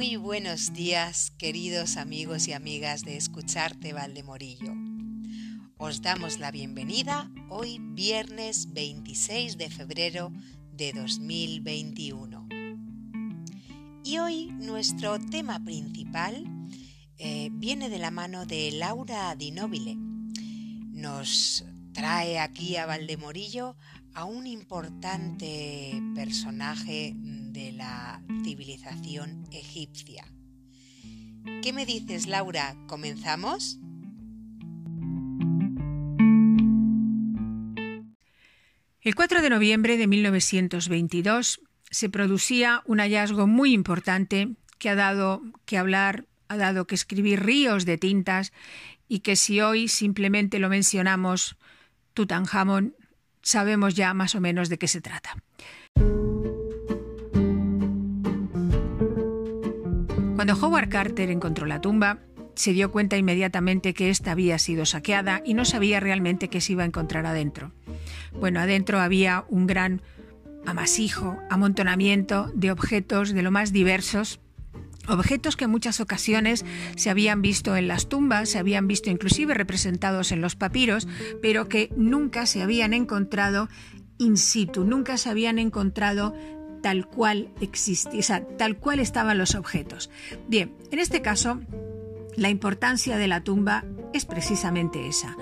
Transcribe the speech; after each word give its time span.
Muy 0.00 0.16
buenos 0.16 0.72
días, 0.72 1.30
queridos 1.36 1.98
amigos 1.98 2.48
y 2.48 2.54
amigas 2.54 3.04
de 3.04 3.18
Escucharte 3.18 3.92
Valdemorillo. 3.92 4.72
Os 5.76 6.00
damos 6.00 6.38
la 6.38 6.50
bienvenida 6.50 7.30
hoy 7.50 7.76
viernes 7.82 8.72
26 8.72 9.58
de 9.58 9.68
febrero 9.68 10.32
de 10.72 10.94
2021. 10.94 12.48
Y 14.02 14.16
hoy 14.16 14.46
nuestro 14.52 15.18
tema 15.18 15.62
principal 15.62 16.46
eh, 17.18 17.50
viene 17.52 17.90
de 17.90 17.98
la 17.98 18.10
mano 18.10 18.46
de 18.46 18.72
Laura 18.72 19.36
Di 19.36 19.50
Nobile. 19.50 19.96
Nos 19.96 21.66
trae 21.92 22.38
aquí 22.38 22.76
a 22.76 22.86
Valdemorillo 22.86 23.76
a 24.14 24.24
un 24.24 24.46
importante 24.46 26.02
personaje 26.14 27.12
de 27.60 27.72
la 27.72 28.22
civilización 28.42 29.44
egipcia. 29.52 30.24
¿Qué 31.62 31.74
me 31.74 31.84
dices, 31.84 32.26
Laura? 32.26 32.74
¿Comenzamos? 32.86 33.78
El 39.02 39.14
4 39.14 39.42
de 39.42 39.50
noviembre 39.50 39.98
de 39.98 40.06
1922 40.06 41.60
se 41.90 42.08
producía 42.08 42.82
un 42.86 42.98
hallazgo 42.98 43.46
muy 43.46 43.74
importante 43.74 44.56
que 44.78 44.88
ha 44.88 44.94
dado 44.94 45.42
que 45.66 45.76
hablar, 45.76 46.24
ha 46.48 46.56
dado 46.56 46.86
que 46.86 46.94
escribir 46.94 47.42
ríos 47.42 47.84
de 47.84 47.98
tintas 47.98 48.52
y 49.06 49.20
que 49.20 49.36
si 49.36 49.60
hoy 49.60 49.88
simplemente 49.88 50.58
lo 50.60 50.70
mencionamos, 50.70 51.56
Tutankamón, 52.14 52.94
sabemos 53.42 53.94
ya 53.94 54.14
más 54.14 54.34
o 54.34 54.40
menos 54.40 54.70
de 54.70 54.78
qué 54.78 54.88
se 54.88 55.02
trata. 55.02 55.36
Cuando 60.40 60.54
Howard 60.54 60.88
Carter 60.88 61.30
encontró 61.30 61.66
la 61.66 61.82
tumba, 61.82 62.20
se 62.54 62.72
dio 62.72 62.90
cuenta 62.90 63.18
inmediatamente 63.18 63.92
que 63.92 64.08
ésta 64.08 64.30
había 64.30 64.58
sido 64.58 64.86
saqueada 64.86 65.42
y 65.44 65.52
no 65.52 65.66
sabía 65.66 66.00
realmente 66.00 66.48
qué 66.48 66.62
se 66.62 66.72
iba 66.72 66.82
a 66.82 66.86
encontrar 66.86 67.26
adentro. 67.26 67.72
Bueno, 68.32 68.58
adentro 68.58 69.00
había 69.00 69.44
un 69.50 69.66
gran 69.66 70.00
amasijo, 70.64 71.36
amontonamiento 71.50 72.50
de 72.54 72.70
objetos 72.70 73.34
de 73.34 73.42
lo 73.42 73.50
más 73.50 73.70
diversos, 73.70 74.40
objetos 75.08 75.56
que 75.56 75.64
en 75.64 75.72
muchas 75.72 76.00
ocasiones 76.00 76.64
se 76.96 77.10
habían 77.10 77.42
visto 77.42 77.76
en 77.76 77.86
las 77.86 78.08
tumbas, 78.08 78.48
se 78.48 78.58
habían 78.58 78.88
visto 78.88 79.10
inclusive 79.10 79.52
representados 79.52 80.32
en 80.32 80.40
los 80.40 80.56
papiros, 80.56 81.06
pero 81.42 81.68
que 81.68 81.92
nunca 81.98 82.46
se 82.46 82.62
habían 82.62 82.94
encontrado 82.94 83.68
in 84.16 84.38
situ, 84.38 84.84
nunca 84.84 85.18
se 85.18 85.28
habían 85.28 85.58
encontrado 85.58 86.34
tal 86.80 87.06
cual 87.06 87.48
existía, 87.60 88.20
o 88.20 88.22
sea, 88.22 88.46
tal 88.56 88.76
cual 88.76 89.00
estaban 89.00 89.38
los 89.38 89.54
objetos. 89.54 90.10
Bien, 90.48 90.74
en 90.90 90.98
este 90.98 91.22
caso, 91.22 91.60
la 92.36 92.50
importancia 92.50 93.16
de 93.16 93.28
la 93.28 93.42
tumba 93.42 93.84
es 94.12 94.24
precisamente 94.24 95.06
esa. 95.06 95.36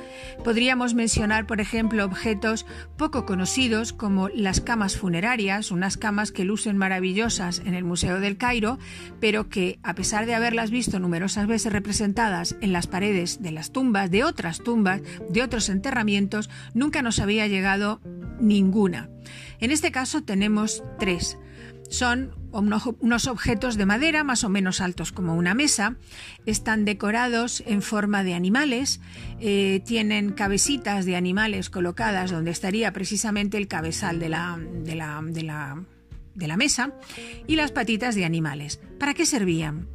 Podríamos 0.44 0.94
mencionar, 0.94 1.46
por 1.46 1.60
ejemplo, 1.60 2.04
objetos 2.04 2.66
poco 2.96 3.24
conocidos 3.24 3.92
como 3.92 4.28
las 4.28 4.60
camas 4.60 4.96
funerarias, 4.96 5.70
unas 5.70 5.96
camas 5.96 6.32
que 6.32 6.44
lucen 6.44 6.76
maravillosas 6.76 7.60
en 7.64 7.74
el 7.74 7.84
Museo 7.84 8.20
del 8.20 8.36
Cairo, 8.36 8.78
pero 9.20 9.48
que, 9.48 9.78
a 9.82 9.94
pesar 9.94 10.26
de 10.26 10.34
haberlas 10.34 10.70
visto 10.70 10.98
numerosas 10.98 11.46
veces 11.46 11.72
representadas 11.72 12.56
en 12.60 12.72
las 12.72 12.86
paredes 12.86 13.42
de 13.42 13.52
las 13.52 13.72
tumbas, 13.72 14.10
de 14.10 14.24
otras 14.24 14.62
tumbas, 14.62 15.00
de 15.30 15.42
otros 15.42 15.68
enterramientos, 15.68 16.50
nunca 16.74 17.02
nos 17.02 17.20
había 17.20 17.46
llegado 17.46 18.00
ninguna. 18.40 19.08
En 19.60 19.70
este 19.70 19.90
caso 19.90 20.22
tenemos 20.22 20.82
tres. 20.98 21.38
Son 21.88 22.37
unos 22.52 23.26
objetos 23.26 23.76
de 23.76 23.86
madera 23.86 24.24
más 24.24 24.44
o 24.44 24.48
menos 24.48 24.80
altos 24.80 25.12
como 25.12 25.34
una 25.34 25.54
mesa, 25.54 25.96
están 26.46 26.84
decorados 26.84 27.62
en 27.66 27.82
forma 27.82 28.24
de 28.24 28.34
animales, 28.34 29.00
eh, 29.40 29.82
tienen 29.84 30.32
cabecitas 30.32 31.04
de 31.04 31.16
animales 31.16 31.70
colocadas 31.70 32.30
donde 32.30 32.50
estaría 32.50 32.92
precisamente 32.92 33.58
el 33.58 33.68
cabezal 33.68 34.18
de 34.18 34.28
la, 34.28 34.58
de 34.58 34.94
la, 34.94 35.20
de 35.24 35.42
la, 35.42 35.84
de 36.34 36.48
la 36.48 36.56
mesa 36.56 36.94
y 37.46 37.56
las 37.56 37.72
patitas 37.72 38.14
de 38.14 38.24
animales. 38.24 38.80
¿Para 38.98 39.14
qué 39.14 39.26
servían? 39.26 39.88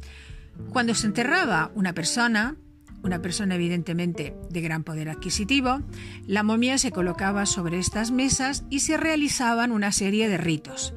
Cuando 0.70 0.94
se 0.94 1.06
enterraba 1.06 1.72
una 1.74 1.92
persona, 1.94 2.56
una 3.02 3.20
persona 3.20 3.56
evidentemente 3.56 4.34
de 4.50 4.60
gran 4.60 4.84
poder 4.84 5.08
adquisitivo, 5.08 5.82
la 6.26 6.42
momia 6.42 6.78
se 6.78 6.92
colocaba 6.92 7.46
sobre 7.46 7.78
estas 7.78 8.10
mesas 8.10 8.64
y 8.70 8.80
se 8.80 8.96
realizaban 8.96 9.72
una 9.72 9.92
serie 9.92 10.28
de 10.28 10.38
ritos. 10.38 10.94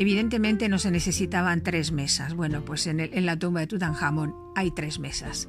Evidentemente 0.00 0.70
no 0.70 0.78
se 0.78 0.90
necesitaban 0.90 1.62
tres 1.62 1.92
mesas. 1.92 2.32
Bueno, 2.32 2.64
pues 2.64 2.86
en, 2.86 3.26
la 3.26 3.38
tumba 3.38 3.60
de 3.60 3.66
Tutankamón 3.66 4.34
hay 4.56 4.70
tres 4.70 4.98
mesas. 4.98 5.46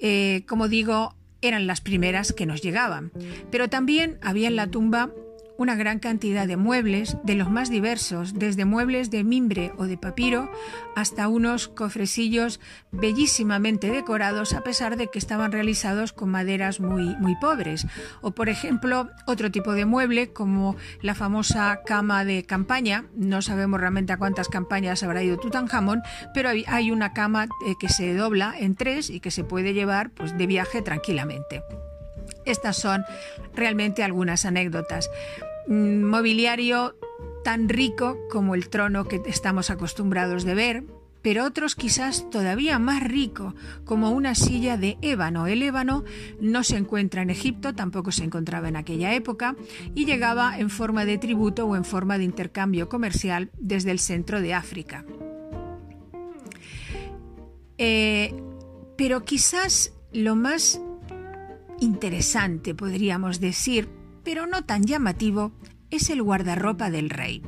Eh, 0.00 0.42
como 0.48 0.66
digo, 0.66 1.14
eran 1.42 1.68
las 1.68 1.80
primeras 1.80 2.32
que 2.32 2.44
nos 2.44 2.60
llegaban. 2.60 3.12
Pero 3.52 3.70
también 3.70 4.18
había 4.20 4.48
en 4.48 4.56
la 4.56 4.66
tumba 4.66 5.12
una 5.58 5.76
gran 5.76 5.98
cantidad 5.98 6.46
de 6.46 6.56
muebles, 6.56 7.16
de 7.24 7.34
los 7.34 7.50
más 7.50 7.70
diversos, 7.70 8.34
desde 8.34 8.64
muebles 8.64 9.10
de 9.10 9.24
mimbre 9.24 9.72
o 9.76 9.84
de 9.84 9.96
papiro 9.96 10.50
hasta 10.96 11.28
unos 11.28 11.68
cofrecillos 11.68 12.60
bellísimamente 12.92 13.90
decorados 13.90 14.52
a 14.52 14.62
pesar 14.62 14.96
de 14.96 15.08
que 15.08 15.18
estaban 15.18 15.52
realizados 15.52 16.12
con 16.12 16.30
maderas 16.30 16.80
muy, 16.80 17.16
muy 17.16 17.36
pobres. 17.36 17.86
O 18.20 18.32
por 18.32 18.48
ejemplo, 18.48 19.10
otro 19.26 19.50
tipo 19.50 19.72
de 19.72 19.84
mueble 19.84 20.32
como 20.32 20.76
la 21.02 21.14
famosa 21.14 21.80
cama 21.86 22.24
de 22.24 22.44
campaña, 22.44 23.06
no 23.14 23.42
sabemos 23.42 23.80
realmente 23.80 24.12
a 24.12 24.18
cuántas 24.18 24.48
campañas 24.48 25.02
habrá 25.02 25.22
ido 25.22 25.38
Tutankamón, 25.38 26.02
pero 26.32 26.50
hay 26.50 26.90
una 26.90 27.12
cama 27.12 27.44
eh, 27.66 27.74
que 27.78 27.88
se 27.88 28.14
dobla 28.14 28.54
en 28.58 28.74
tres 28.74 29.10
y 29.10 29.20
que 29.20 29.30
se 29.30 29.44
puede 29.44 29.74
llevar 29.74 30.10
pues, 30.10 30.36
de 30.36 30.46
viaje 30.46 30.82
tranquilamente. 30.82 31.62
Estas 32.44 32.76
son 32.76 33.04
realmente 33.54 34.02
algunas 34.02 34.44
anécdotas. 34.44 35.10
Mobiliario 35.66 36.96
tan 37.42 37.68
rico 37.68 38.18
como 38.30 38.54
el 38.54 38.68
trono 38.68 39.04
que 39.04 39.22
estamos 39.26 39.70
acostumbrados 39.70 40.44
de 40.44 40.54
ver, 40.54 40.84
pero 41.24 41.44
otros 41.46 41.74
quizás 41.74 42.28
todavía 42.30 42.78
más 42.78 43.02
rico, 43.02 43.54
como 43.86 44.10
una 44.10 44.34
silla 44.34 44.76
de 44.76 44.98
ébano. 45.00 45.46
El 45.46 45.62
ébano 45.62 46.04
no 46.38 46.62
se 46.64 46.76
encuentra 46.76 47.22
en 47.22 47.30
Egipto, 47.30 47.74
tampoco 47.74 48.12
se 48.12 48.24
encontraba 48.24 48.68
en 48.68 48.76
aquella 48.76 49.14
época, 49.14 49.56
y 49.94 50.04
llegaba 50.04 50.58
en 50.58 50.68
forma 50.68 51.06
de 51.06 51.16
tributo 51.16 51.66
o 51.66 51.76
en 51.76 51.84
forma 51.86 52.18
de 52.18 52.24
intercambio 52.24 52.90
comercial 52.90 53.50
desde 53.58 53.90
el 53.90 54.00
centro 54.00 54.42
de 54.42 54.52
África. 54.52 55.06
Eh, 57.78 58.34
pero 58.96 59.24
quizás 59.24 59.94
lo 60.12 60.36
más 60.36 60.80
interesante, 61.80 62.74
podríamos 62.74 63.40
decir, 63.40 63.88
pero 64.22 64.46
no 64.46 64.64
tan 64.64 64.84
llamativo, 64.84 65.52
es 65.90 66.10
el 66.10 66.22
guardarropa 66.22 66.90
del 66.90 67.10
rey. 67.10 67.42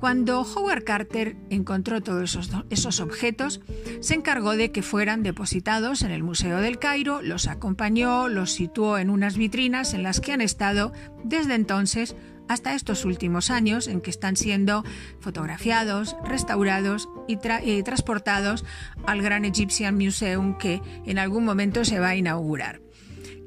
Cuando 0.00 0.42
Howard 0.42 0.84
Carter 0.84 1.36
encontró 1.50 2.00
todos 2.00 2.38
esos, 2.70 3.00
objetos, 3.00 3.60
se 4.00 4.14
encargó 4.14 4.52
de 4.56 4.70
que 4.70 4.82
fueran 4.82 5.24
depositados 5.24 6.02
en 6.02 6.12
el 6.12 6.22
Museo 6.22 6.60
del 6.60 6.78
Cairo, 6.78 7.20
los 7.20 7.48
acompañó, 7.48 8.28
los 8.28 8.52
situó 8.52 8.98
en 8.98 9.10
unas 9.10 9.36
vitrinas 9.36 9.94
en 9.94 10.04
las 10.04 10.20
que 10.20 10.32
han 10.32 10.40
estado 10.40 10.92
desde 11.24 11.56
entonces 11.56 12.14
hasta 12.48 12.74
estos 12.74 13.04
últimos 13.04 13.50
años 13.50 13.88
en 13.88 14.00
que 14.00 14.10
están 14.10 14.36
siendo 14.36 14.84
fotografiados, 15.20 16.16
restaurados 16.24 17.08
y, 17.26 17.36
transportados 17.82 18.64
al 19.04 19.20
Gran 19.20 19.44
Egyptian 19.44 19.96
Museum 19.96 20.56
que 20.58 20.80
en 21.06 21.18
algún 21.18 21.44
momento 21.44 21.84
se 21.84 21.98
va 21.98 22.10
a 22.10 22.16
inaugurar. 22.16 22.80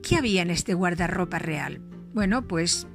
¿Qué 0.03 0.17
había 0.17 0.41
en 0.41 0.50
este 0.50 0.73
guardarropa 0.73 1.39
real? 1.39 1.81
Bueno, 2.13 2.47
pues 2.47 2.88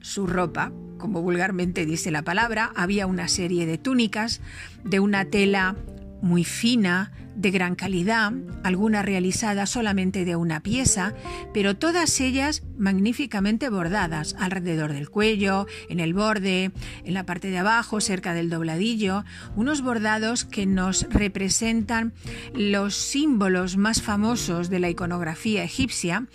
su 0.00 0.26
ropa, 0.26 0.72
como 0.98 1.20
vulgarmente 1.20 1.84
dice 1.86 2.10
la 2.10 2.22
palabra, 2.22 2.72
había 2.76 3.06
una 3.06 3.28
serie 3.28 3.66
de 3.66 3.78
túnicas 3.78 4.40
de 4.84 5.00
una 5.00 5.24
tela 5.26 5.76
muy 6.22 6.44
fina, 6.44 7.12
de 7.34 7.50
gran 7.50 7.74
calidad, 7.74 8.32
algunas 8.62 9.04
realizadas 9.04 9.70
solamente 9.70 10.24
de 10.24 10.36
una 10.36 10.60
pieza, 10.60 11.14
pero 11.52 11.76
todas 11.76 12.20
ellas 12.20 12.62
magníficamente 12.78 13.68
bordadas 13.68 14.36
alrededor 14.38 14.92
del 14.92 15.10
cuello, 15.10 15.66
en 15.88 16.00
el 16.00 16.14
borde, 16.14 16.72
en 17.04 17.14
la 17.14 17.26
parte 17.26 17.50
de 17.50 17.58
abajo, 17.58 18.00
cerca 18.00 18.34
del 18.34 18.50
dobladillo, 18.50 19.24
unos 19.56 19.82
bordados 19.82 20.44
que 20.44 20.66
nos 20.66 21.06
representan 21.10 22.12
los 22.54 22.94
símbolos 22.94 23.76
más 23.76 24.02
famosos 24.02 24.70
de 24.70 24.80
la 24.80 24.90
iconografía 24.90 25.64
egipcia 25.64 26.26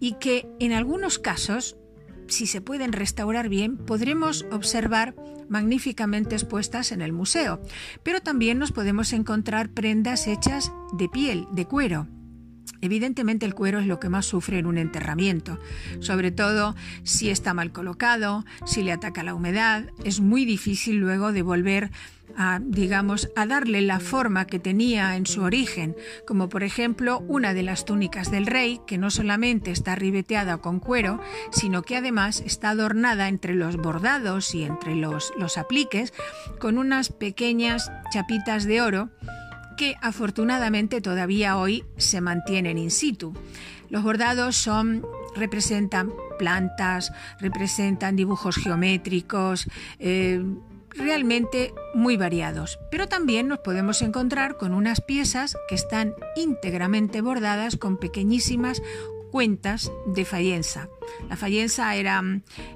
y 0.00 0.14
que 0.14 0.46
en 0.60 0.72
algunos 0.72 1.18
casos 1.18 1.76
si 2.28 2.46
se 2.46 2.60
pueden 2.60 2.92
restaurar 2.92 3.48
bien, 3.48 3.76
podremos 3.76 4.46
observar 4.50 5.14
magníficamente 5.48 6.34
expuestas 6.34 6.92
en 6.92 7.02
el 7.02 7.12
museo, 7.12 7.60
pero 8.02 8.20
también 8.20 8.58
nos 8.58 8.72
podemos 8.72 9.12
encontrar 9.12 9.70
prendas 9.70 10.26
hechas 10.26 10.72
de 10.92 11.08
piel, 11.08 11.46
de 11.52 11.66
cuero. 11.66 12.08
Evidentemente 12.84 13.46
el 13.46 13.54
cuero 13.54 13.78
es 13.78 13.86
lo 13.86 13.98
que 13.98 14.10
más 14.10 14.26
sufre 14.26 14.58
en 14.58 14.66
un 14.66 14.76
enterramiento, 14.76 15.58
sobre 16.00 16.32
todo 16.32 16.76
si 17.02 17.30
está 17.30 17.54
mal 17.54 17.72
colocado, 17.72 18.44
si 18.66 18.82
le 18.82 18.92
ataca 18.92 19.22
la 19.22 19.34
humedad, 19.34 19.86
es 20.04 20.20
muy 20.20 20.44
difícil 20.44 20.96
luego 20.96 21.32
de 21.32 21.40
volver 21.40 21.90
a, 22.36 22.60
digamos, 22.62 23.30
a 23.36 23.46
darle 23.46 23.80
la 23.80 24.00
forma 24.00 24.46
que 24.46 24.58
tenía 24.58 25.16
en 25.16 25.24
su 25.24 25.40
origen, 25.40 25.96
como 26.26 26.50
por 26.50 26.62
ejemplo 26.62 27.20
una 27.20 27.54
de 27.54 27.62
las 27.62 27.86
túnicas 27.86 28.30
del 28.30 28.44
rey, 28.44 28.82
que 28.86 28.98
no 28.98 29.10
solamente 29.10 29.70
está 29.70 29.94
ribeteada 29.94 30.58
con 30.58 30.78
cuero, 30.78 31.22
sino 31.52 31.80
que 31.84 31.96
además 31.96 32.42
está 32.44 32.70
adornada 32.70 33.28
entre 33.28 33.54
los 33.54 33.78
bordados 33.78 34.54
y 34.54 34.64
entre 34.64 34.94
los, 34.94 35.32
los 35.38 35.56
apliques 35.56 36.12
con 36.60 36.76
unas 36.76 37.08
pequeñas 37.08 37.90
chapitas 38.12 38.64
de 38.64 38.82
oro 38.82 39.08
que 39.76 39.96
afortunadamente 40.00 41.00
todavía 41.00 41.56
hoy 41.56 41.84
se 41.96 42.20
mantienen 42.20 42.78
in 42.78 42.90
situ. 42.90 43.34
Los 43.90 44.02
bordados 44.02 44.56
son 44.56 45.06
representan 45.34 46.12
plantas, 46.38 47.12
representan 47.40 48.16
dibujos 48.16 48.56
geométricos, 48.56 49.68
eh, 49.98 50.42
realmente 50.90 51.74
muy 51.94 52.16
variados. 52.16 52.78
Pero 52.90 53.08
también 53.08 53.48
nos 53.48 53.58
podemos 53.60 54.02
encontrar 54.02 54.56
con 54.56 54.74
unas 54.74 55.00
piezas 55.00 55.56
que 55.68 55.74
están 55.74 56.14
íntegramente 56.36 57.20
bordadas 57.20 57.76
con 57.76 57.98
pequeñísimas 57.98 58.80
cuentas 59.34 59.90
de 60.06 60.24
fayenza. 60.24 60.88
La 61.28 61.36
fayenza 61.36 61.96
era, 61.96 62.22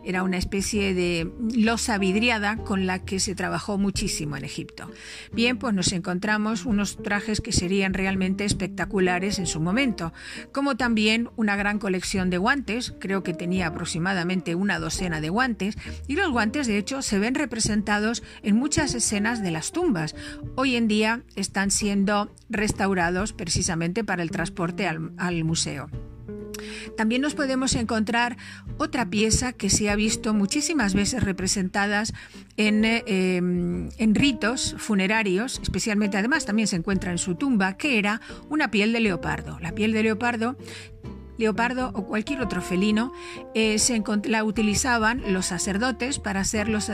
era, 0.02 0.24
una 0.24 0.38
especie 0.38 0.92
de 0.92 1.30
losa 1.54 1.98
vidriada 1.98 2.56
con 2.56 2.84
la 2.84 3.04
que 3.04 3.20
se 3.20 3.36
trabajó 3.36 3.78
muchísimo 3.78 4.36
en 4.36 4.44
Egipto. 4.44 4.90
Bien, 5.32 5.56
pues 5.56 5.72
nos 5.72 5.92
encontramos 5.92 6.66
unos 6.66 7.00
trajes 7.00 7.40
que 7.40 7.52
serían 7.52 7.94
realmente 7.94 8.44
espectaculares 8.44 9.38
en 9.38 9.46
su 9.46 9.60
momento, 9.60 10.12
como 10.50 10.76
también 10.76 11.30
una 11.36 11.54
gran 11.54 11.78
colección 11.78 12.28
de 12.28 12.38
guantes, 12.38 12.92
creo 12.98 13.22
que 13.22 13.34
tenía 13.34 13.68
aproximadamente 13.68 14.56
una 14.56 14.80
docena 14.80 15.20
de 15.20 15.28
guantes, 15.28 15.76
y 16.08 16.16
los 16.16 16.32
guantes 16.32 16.66
de 16.66 16.76
hecho 16.76 17.02
se 17.02 17.20
ven 17.20 17.36
representados 17.36 18.24
en 18.42 18.56
muchas 18.56 18.94
escenas 18.94 19.44
de 19.44 19.52
las 19.52 19.70
tumbas. 19.70 20.16
Hoy 20.56 20.74
en 20.74 20.88
día 20.88 21.22
están 21.36 21.70
siendo 21.70 22.34
restaurados 22.50 23.32
precisamente 23.32 24.02
para 24.02 24.24
el 24.24 24.32
transporte 24.32 24.88
al 24.88 25.44
museo. 25.44 25.88
También 26.96 27.22
nos 27.22 27.34
podemos 27.34 27.74
encontrar 27.74 28.36
otra 28.78 29.08
pieza 29.08 29.52
que 29.52 29.70
se 29.70 29.90
ha 29.90 29.96
visto 29.96 30.34
muchísimas 30.34 30.94
veces 30.94 31.22
representadas 31.22 32.12
en, 32.56 32.84
eh, 32.84 33.04
em, 33.06 33.88
en, 33.98 34.14
ritos 34.14 34.74
funerarios, 34.78 35.60
especialmente 35.62 36.16
además 36.16 36.44
también 36.44 36.68
se 36.68 36.76
encuentra 36.76 37.12
en 37.12 37.18
su 37.18 37.34
tumba, 37.34 37.76
que 37.76 37.98
era 37.98 38.20
una 38.48 38.70
piel 38.70 38.92
de 38.92 39.00
leopardo. 39.00 39.58
La 39.60 39.72
piel 39.72 39.92
de 39.92 40.02
leopardo 40.02 40.56
leopardo 41.38 41.90
o 41.94 42.04
cualquier 42.04 42.42
otro 42.42 42.60
felino, 42.60 43.12
eh, 43.54 43.78
se 43.78 44.02
la 44.24 44.44
utilizaban 44.44 45.32
los 45.32 45.46
sacerdotes 45.46 46.18
para 46.18 46.40
hacer 46.40 46.68
los, 46.68 46.88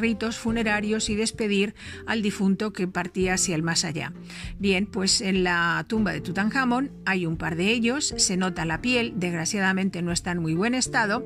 ritos 0.00 0.36
funerarios 0.36 1.08
y 1.08 1.14
despedir 1.14 1.74
al 2.06 2.20
difunto 2.20 2.72
que 2.72 2.86
partía 2.86 3.34
hacia 3.34 3.54
el 3.54 3.62
más 3.62 3.84
allá. 3.84 4.12
Bien, 4.58 4.86
pues 4.86 5.20
en 5.20 5.44
la 5.44 5.84
tumba 5.88 6.12
de 6.12 6.20
Tutankamón 6.20 6.92
hay 7.06 7.26
un 7.26 7.36
par 7.36 7.56
de 7.56 7.70
ellos, 7.70 8.14
se 8.16 8.36
nota 8.36 8.64
la 8.64 8.80
piel, 8.80 9.14
desgraciadamente 9.16 10.02
no 10.02 10.12
está 10.12 10.32
en 10.32 10.40
muy 10.40 10.54
buen 10.54 10.74
estado, 10.74 11.24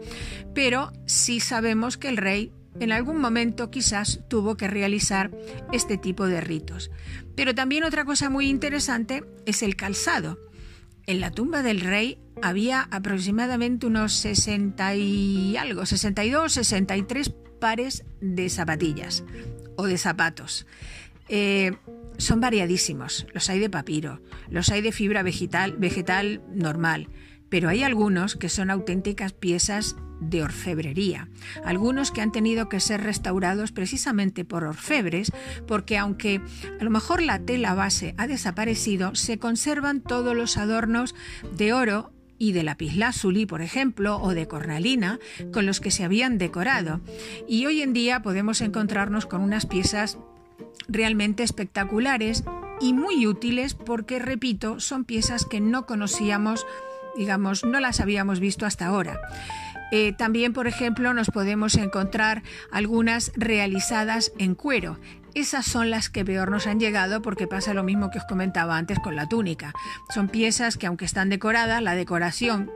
pero 0.55 0.93
sí 1.07 1.41
sabemos 1.41 1.97
que 1.97 2.09
el 2.09 2.17
rey 2.17 2.53
en 2.81 2.93
algún 2.93 3.21
momento 3.21 3.71
quizás 3.71 4.21
tuvo 4.29 4.57
que 4.57 4.69
realizar 4.69 5.31
este 5.73 5.99
tipo 5.99 6.27
de 6.27 6.41
ritos. 6.41 6.91
Pero 7.35 7.55
también 7.55 7.85
otra 7.85 8.05
cosa 8.05 8.31
muy 8.31 8.49
interesante 8.49 9.25
es 9.47 9.63
el 9.63 9.77
calzado. 9.77 10.39
En 11.07 11.21
la 11.21 11.31
tumba 11.31 11.63
del 11.63 11.81
rey 11.81 12.19
había 12.43 12.89
aproximadamente 12.91 13.87
unos 13.87 14.13
60 14.15 14.95
y 14.95 15.57
algo, 15.57 15.87
62, 15.87 16.53
63 16.53 17.35
pares 17.61 18.05
de 18.21 18.49
zapatillas 18.49 19.25
o 19.77 19.87
de 19.87 19.99
zapatos. 19.99 20.67
Eh, 21.29 21.73
son 22.19 22.41
variadísimos. 22.41 23.27
Los 23.33 23.49
hay 23.49 23.59
de 23.61 23.71
papiro, 23.71 24.21
los 24.51 24.71
hay 24.71 24.83
de 24.83 24.93
fibra 24.93 25.23
vegetal, 25.23 25.77
vegetal 25.79 26.43
normal, 26.53 27.09
pero 27.49 27.69
hay 27.69 27.83
algunos 27.83 28.37
que 28.37 28.49
son 28.49 28.71
auténticas 28.71 29.33
piezas 29.33 29.97
de 30.21 30.43
orfebrería, 30.43 31.29
algunos 31.65 32.11
que 32.11 32.21
han 32.21 32.33
tenido 32.33 32.69
que 32.69 32.81
ser 32.81 33.03
restaurados 33.03 33.71
precisamente 33.71 34.45
por 34.45 34.65
orfebres, 34.65 35.31
porque 35.67 35.97
aunque 35.97 36.41
a 36.81 36.85
lo 36.85 36.91
mejor 36.91 37.23
la 37.23 37.39
tela 37.39 37.75
base 37.75 38.15
ha 38.19 38.27
desaparecido, 38.27 39.15
se 39.15 39.39
conservan 39.39 40.01
todos 40.01 40.37
los 40.37 40.57
adornos 40.57 41.15
de 41.57 41.73
oro 41.73 42.13
y 42.39 42.53
de 42.53 42.63
lapislázuli, 42.63 43.47
por 43.47 43.63
ejemplo, 43.63 44.21
o 44.21 44.35
de 44.35 44.47
cornalina, 44.47 45.19
con 45.53 45.67
los 45.67 45.81
que 45.81 45.91
se 45.91 46.05
habían 46.05 46.39
decorado. 46.39 47.01
Y 47.47 47.67
hoy 47.67 47.83
en 47.83 47.93
día 47.93 48.23
podemos 48.23 48.61
encontrarnos 48.61 49.27
con 49.27 49.41
unas 49.41 49.67
piezas 49.67 50.19
realmente 50.89 51.43
espectaculares 51.43 52.45
y 52.81 52.93
muy 52.93 53.27
útiles 53.27 53.75
porque, 53.75 54.19
repito, 54.19 54.81
son 54.81 55.05
piezas 55.05 55.45
que 55.45 55.61
no 55.61 55.87
conocíamos, 55.87 56.67
digamos, 57.17 57.65
no 57.65 57.81
las 57.81 58.01
habíamos 58.01 58.41
visto 58.41 58.67
hasta 58.67 58.87
ahora. 58.87 59.21
Eh, 59.91 60.13
también, 60.13 60.53
por 60.53 60.67
ejemplo, 60.67 61.15
nos 61.15 61.31
podemos 61.31 61.77
encontrar 61.77 62.43
algunas 62.71 63.33
realizadas 63.37 64.33
en 64.39 64.55
cuero. 64.55 64.99
Esas 65.35 65.67
son 65.67 65.91
las 65.91 66.09
que 66.09 66.25
peor 66.25 66.51
nos 66.51 66.67
han 66.67 66.81
llegado 66.81 67.23
porque 67.23 67.47
pasa 67.47 67.75
lo 67.75 67.85
mismo 67.85 68.11
que 68.11 68.19
os 68.19 68.25
comentaba 68.25 68.77
antes 68.77 68.99
con 68.99 69.17
la 69.17 69.29
túnica. 69.29 69.73
Son 70.13 70.29
piezas 70.29 70.77
que 70.77 70.87
aunque 70.87 71.05
están 71.05 71.29
decoradas, 71.29 71.83
la 71.83 71.95
decoración 71.95 72.71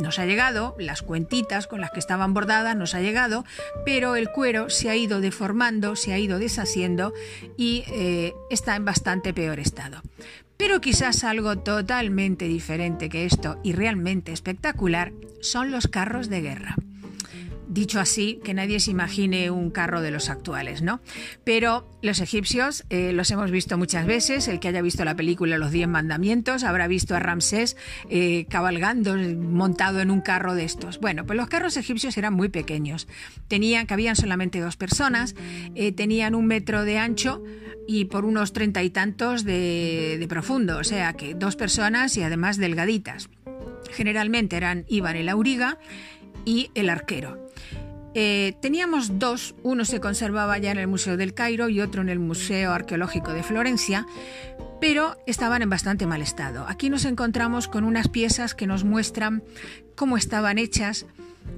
nos 0.00 0.18
ha 0.18 0.26
llegado, 0.26 0.76
las 0.78 1.02
cuentitas 1.02 1.66
con 1.66 1.80
las 1.80 1.90
que 1.90 1.98
estaban 1.98 2.34
bordadas 2.34 2.76
nos 2.76 2.94
ha 2.94 3.00
llegado, 3.00 3.44
pero 3.84 4.16
el 4.16 4.30
cuero 4.30 4.70
se 4.70 4.90
ha 4.90 4.96
ido 4.96 5.20
deformando, 5.20 5.96
se 5.96 6.12
ha 6.12 6.18
ido 6.18 6.38
deshaciendo 6.38 7.12
y 7.56 7.84
eh, 7.88 8.34
está 8.50 8.76
en 8.76 8.84
bastante 8.84 9.34
peor 9.34 9.58
estado. 9.58 10.02
Pero 10.56 10.80
quizás 10.80 11.24
algo 11.24 11.58
totalmente 11.58 12.46
diferente 12.46 13.08
que 13.08 13.26
esto 13.26 13.58
y 13.62 13.72
realmente 13.72 14.32
espectacular 14.32 15.12
son 15.40 15.70
los 15.70 15.88
carros 15.88 16.28
de 16.28 16.40
guerra 16.40 16.76
dicho 17.78 18.00
así, 18.00 18.40
que 18.44 18.54
nadie 18.54 18.80
se 18.80 18.90
imagine 18.90 19.50
un 19.50 19.70
carro 19.70 20.00
de 20.00 20.10
los 20.10 20.28
actuales, 20.28 20.82
¿no? 20.82 21.00
Pero 21.44 21.88
los 22.02 22.20
egipcios 22.20 22.84
eh, 22.90 23.12
los 23.12 23.30
hemos 23.30 23.50
visto 23.50 23.78
muchas 23.78 24.06
veces, 24.06 24.48
el 24.48 24.60
que 24.60 24.68
haya 24.68 24.82
visto 24.82 25.04
la 25.04 25.14
película 25.14 25.58
Los 25.58 25.70
Diez 25.70 25.88
Mandamientos 25.88 26.64
habrá 26.64 26.88
visto 26.88 27.14
a 27.14 27.20
Ramsés 27.20 27.76
eh, 28.10 28.46
cabalgando, 28.48 29.16
montado 29.16 30.00
en 30.00 30.10
un 30.10 30.20
carro 30.20 30.54
de 30.54 30.64
estos. 30.64 30.98
Bueno, 30.98 31.24
pues 31.24 31.36
los 31.36 31.48
carros 31.48 31.76
egipcios 31.76 32.16
eran 32.18 32.34
muy 32.34 32.48
pequeños, 32.48 33.08
tenían, 33.48 33.86
cabían 33.86 34.16
solamente 34.16 34.60
dos 34.60 34.76
personas, 34.76 35.34
eh, 35.74 35.92
tenían 35.92 36.34
un 36.34 36.46
metro 36.46 36.84
de 36.84 36.98
ancho 36.98 37.42
y 37.86 38.06
por 38.06 38.24
unos 38.24 38.52
treinta 38.52 38.82
y 38.82 38.90
tantos 38.90 39.44
de, 39.44 40.16
de 40.18 40.28
profundo, 40.28 40.78
o 40.78 40.84
sea 40.84 41.12
que 41.14 41.34
dos 41.34 41.56
personas 41.56 42.16
y 42.16 42.22
además 42.22 42.56
delgaditas. 42.56 43.30
Generalmente 43.90 44.56
eran, 44.56 44.84
iban 44.88 45.16
el 45.16 45.28
auriga 45.28 45.78
y 46.44 46.70
el 46.74 46.90
arquero. 46.90 47.47
Eh, 48.20 48.56
teníamos 48.60 49.20
dos, 49.20 49.54
uno 49.62 49.84
se 49.84 50.00
conservaba 50.00 50.58
ya 50.58 50.72
en 50.72 50.78
el 50.78 50.88
Museo 50.88 51.16
del 51.16 51.34
Cairo 51.34 51.68
y 51.68 51.80
otro 51.80 52.02
en 52.02 52.08
el 52.08 52.18
Museo 52.18 52.72
Arqueológico 52.72 53.32
de 53.32 53.44
Florencia, 53.44 54.08
pero 54.80 55.16
estaban 55.28 55.62
en 55.62 55.70
bastante 55.70 56.04
mal 56.04 56.20
estado. 56.20 56.66
Aquí 56.66 56.90
nos 56.90 57.04
encontramos 57.04 57.68
con 57.68 57.84
unas 57.84 58.08
piezas 58.08 58.56
que 58.56 58.66
nos 58.66 58.82
muestran 58.82 59.44
cómo 59.94 60.16
estaban 60.16 60.58
hechas, 60.58 61.06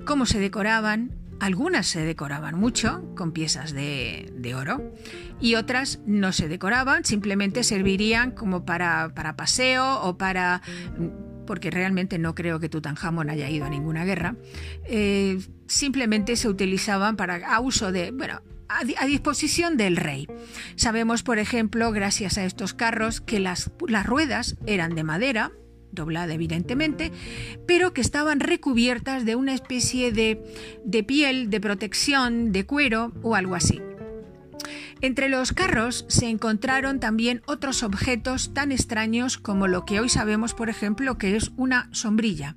cómo 0.05 0.27
se 0.27 0.39
decoraban. 0.39 1.13
Algunas 1.41 1.87
se 1.87 2.05
decoraban 2.05 2.59
mucho 2.59 3.11
con 3.17 3.33
piezas 3.33 3.73
de, 3.73 4.55
oro 4.55 4.93
y 5.41 5.55
otras 5.55 6.01
no 6.05 6.31
se 6.33 6.47
decoraban, 6.47 7.07
simplemente 7.07 7.65
servirían 7.65 8.33
como 8.33 8.67
para, 8.67 9.13
para 9.15 9.35
paseo 9.35 10.03
o 10.03 10.19
para 10.19 10.61
porque 11.51 11.73
realmente 11.73 12.17
no 12.17 12.37
creo 12.37 12.61
que 12.61 12.69
Tutankamón 12.69 13.29
haya 13.29 13.51
ido 13.51 13.65
a 13.65 13.69
ninguna 13.69 14.05
guerra, 14.05 14.37
eh, 14.85 15.37
simplemente 15.67 16.37
se 16.37 16.49
utilizaban 16.49 17.17
para 17.17 17.45
a 17.45 17.59
uso 17.59 17.91
de, 17.91 18.13
bueno, 18.13 18.41
a, 18.69 18.85
disposición 19.07 19.77
del 19.77 19.97
rey. 19.97 20.29
Sabemos, 20.77 21.25
por 21.25 21.41
ejemplo, 21.41 21.91
gracias 21.91 22.39
a 22.39 22.45
estos 22.45 22.73
carros, 22.73 23.21
que 23.21 23.41
las, 23.41 23.69
ruedas 24.05 24.59
eran 24.65 24.95
de 24.95 25.03
madera, 25.03 25.51
doblada 25.91 26.35
evidentemente, 26.35 27.11
pero 27.67 27.93
que 27.93 28.01
estaban 28.01 28.39
recubiertas 28.39 29.25
de 29.25 29.35
una 29.35 29.53
especie 29.53 30.13
de, 30.13 30.41
de 30.85 31.03
piel, 31.03 31.51
de 31.51 31.61
protección, 31.61 32.53
de 32.53 32.65
cuero 32.65 33.13
o 33.25 33.35
algo 33.35 33.57
así. 33.57 33.83
Entre 35.03 35.31
los 35.31 35.53
carros 35.53 36.05
se 36.09 36.29
encontraron 36.29 37.01
también 37.01 37.43
otros 37.47 37.83
objetos 37.83 38.53
tan 38.53 38.71
extraños 38.71 39.39
como 39.39 39.67
lo 39.67 39.87
que 39.87 39.99
hoy 39.99 40.11
sabemos, 40.11 40.53
por 40.53 40.69
ejemplo, 40.69 41.17
que 41.17 41.37
es 41.37 41.53
una 41.57 41.89
sombrilla. 41.93 42.57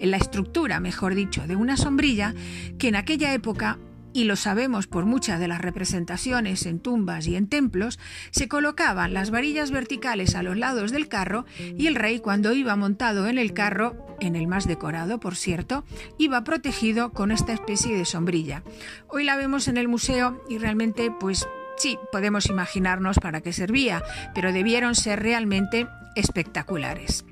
En 0.00 0.10
la 0.10 0.16
estructura, 0.16 0.80
mejor 0.80 1.14
dicho, 1.14 1.46
de 1.46 1.54
una 1.54 1.76
sombrilla 1.76 2.34
que 2.78 2.88
en 2.88 2.96
aquella 2.96 3.32
época 3.32 3.78
y 4.12 4.24
lo 4.24 4.36
sabemos 4.36 4.86
por 4.86 5.06
muchas 5.06 5.38
de 5.40 5.48
las 5.48 5.60
representaciones 5.60 6.66
en 6.66 6.78
tumbas 6.78 7.26
y 7.26 7.36
en 7.36 7.48
templos, 7.48 7.98
se 8.30 8.48
colocaban 8.48 9.12
las 9.12 9.30
varillas 9.30 9.72
verticales 9.72 10.36
a 10.36 10.42
los 10.42 10.56
lados 10.56 10.92
del 10.92 11.08
carro 11.08 11.46
y 11.76 11.88
el 11.88 11.96
rey 11.96 12.20
cuando 12.20 12.52
iba 12.52 12.76
montado 12.76 13.26
en 13.26 13.38
el 13.38 13.52
carro, 13.52 14.16
en 14.20 14.36
el 14.36 14.46
más 14.46 14.68
decorado 14.68 15.18
por 15.18 15.34
cierto, 15.34 15.84
iba 16.16 16.44
protegido 16.44 17.12
con 17.12 17.32
esta 17.32 17.52
especie 17.52 17.96
de 17.96 18.04
sombrilla. 18.04 18.62
Hoy 19.08 19.24
la 19.24 19.36
vemos 19.36 19.66
en 19.66 19.76
el 19.76 19.88
museo 19.88 20.42
y 20.48 20.58
realmente 20.58 21.10
pues 21.10 21.44
sí, 21.76 21.98
podemos 22.12 22.46
imaginarnos 22.46 23.18
para 23.18 23.40
qué 23.40 23.52
servía, 23.52 24.02
pero 24.34 24.52
debieron 24.52 24.94
ser 24.94 25.20
realmente 25.20 25.86
espectaculares. 26.14 27.24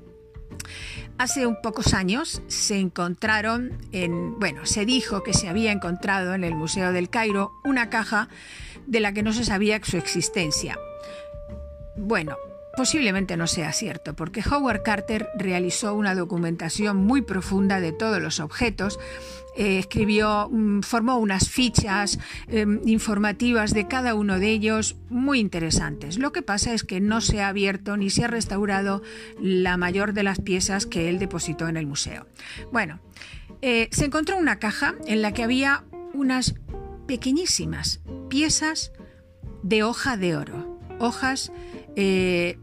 Hace 1.17 1.45
un 1.45 1.61
pocos 1.61 1.93
años 1.93 2.41
se 2.47 2.79
encontraron 2.79 3.77
en, 3.91 4.39
bueno, 4.39 4.65
se 4.65 4.85
dijo 4.85 5.23
que 5.23 5.33
se 5.33 5.47
había 5.47 5.71
encontrado 5.71 6.33
en 6.33 6.43
el 6.43 6.55
Museo 6.55 6.91
del 6.91 7.09
Cairo 7.09 7.51
una 7.63 7.89
caja 7.89 8.29
de 8.87 8.99
la 8.99 9.13
que 9.13 9.23
no 9.23 9.31
se 9.31 9.45
sabía 9.45 9.79
su 9.83 9.97
existencia. 9.97 10.77
Bueno, 11.95 12.35
Posiblemente 12.75 13.37
no 13.37 13.45
sea 13.45 13.71
cierto, 13.71 14.15
porque 14.15 14.43
Howard 14.49 14.81
Carter 14.81 15.29
realizó 15.35 15.93
una 15.93 16.15
documentación 16.15 16.97
muy 16.97 17.21
profunda 17.21 17.79
de 17.79 17.91
todos 17.91 18.19
los 18.19 18.39
objetos, 18.39 18.99
eh, 19.55 19.79
escribió, 19.79 20.49
mm, 20.51 20.81
formó 20.81 21.17
unas 21.17 21.49
fichas 21.49 22.19
em, 22.47 22.81
informativas 22.85 23.73
de 23.73 23.87
cada 23.87 24.15
uno 24.15 24.39
de 24.39 24.49
ellos 24.49 24.95
muy 25.09 25.39
interesantes. 25.39 26.17
Lo 26.17 26.31
que 26.31 26.41
pasa 26.41 26.73
es 26.73 26.83
que 26.83 26.99
no 26.99 27.21
se 27.21 27.41
ha 27.41 27.47
abierto 27.47 27.97
ni 27.97 28.09
se 28.09 28.23
ha 28.23 28.27
restaurado 28.27 29.01
la 29.39 29.77
mayor 29.77 30.13
de 30.13 30.23
las 30.23 30.39
piezas 30.39 30.85
que 30.85 31.09
él 31.09 31.19
depositó 31.19 31.67
en 31.67 31.77
el 31.77 31.87
museo. 31.87 32.27
Bueno, 32.71 32.99
eh, 33.61 33.89
se 33.91 34.05
encontró 34.05 34.37
una 34.37 34.59
caja 34.59 34.95
en 35.07 35.21
la 35.21 35.33
que 35.33 35.43
había 35.43 35.83
unas 36.13 36.55
pequeñísimas 37.07 38.01
piezas 38.29 38.91
de 39.61 39.83
hoja 39.83 40.17
de 40.17 40.35
oro, 40.35 40.79
hojas 40.99 41.51
eh, 41.95 42.57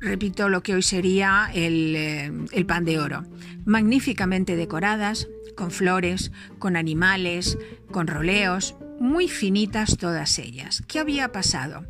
repito 0.00 0.48
lo 0.48 0.62
que 0.62 0.74
hoy 0.74 0.82
sería 0.82 1.50
eh, 1.54 2.30
el, 2.52 2.66
pan 2.66 2.84
de 2.84 2.98
oro, 2.98 3.24
magníficamente 3.64 4.56
decoradas, 4.56 5.28
con 5.56 5.70
flores, 5.70 6.30
con 6.58 6.76
animales, 6.76 7.58
con 7.90 8.06
roleos, 8.06 8.76
muy 9.00 9.28
finitas 9.28 9.96
todas 9.96 10.38
ellas. 10.38 10.82
¿Qué 10.86 10.98
había 10.98 11.32
pasado? 11.32 11.84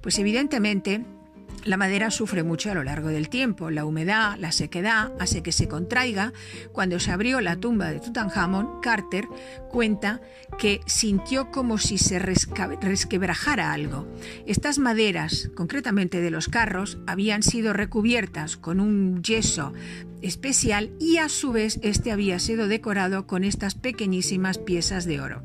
Pues 0.00 0.18
evidentemente 0.18 1.04
la 1.64 1.76
madera 1.76 2.10
sufre 2.10 2.42
mucho 2.42 2.70
a 2.70 2.74
lo 2.74 2.84
largo 2.84 3.08
del 3.08 3.28
tiempo. 3.28 3.70
La 3.70 3.84
humedad, 3.84 4.36
la 4.38 4.52
sequedad 4.52 5.12
hace 5.18 5.42
que 5.42 5.52
se 5.52 5.68
contraiga. 5.68 6.32
Cuando 6.72 6.98
se 6.98 7.10
abrió 7.10 7.40
la 7.40 7.56
tumba 7.56 7.90
de 7.90 8.00
Tutankamón, 8.00 8.80
Carter 8.80 9.26
cuenta 9.70 10.20
que 10.58 10.80
sintió 10.86 11.50
como 11.50 11.78
si 11.78 11.98
se 11.98 12.18
resquebrajara 12.18 13.72
algo. 13.72 14.08
Estas 14.46 14.78
maderas, 14.78 15.50
concretamente 15.54 16.20
de 16.20 16.30
los 16.30 16.48
carros, 16.48 16.98
habían 17.06 17.42
sido 17.42 17.72
recubiertas 17.72 18.56
con 18.56 18.80
un 18.80 19.22
yeso 19.22 19.72
especial 20.22 20.92
y 21.00 21.18
a 21.18 21.28
su 21.28 21.52
vez 21.52 21.80
este 21.82 22.12
había 22.12 22.38
sido 22.38 22.68
decorado 22.68 23.26
con 23.26 23.44
estas 23.44 23.74
pequeñísimas 23.74 24.58
piezas 24.58 25.04
de 25.04 25.20
oro. 25.20 25.42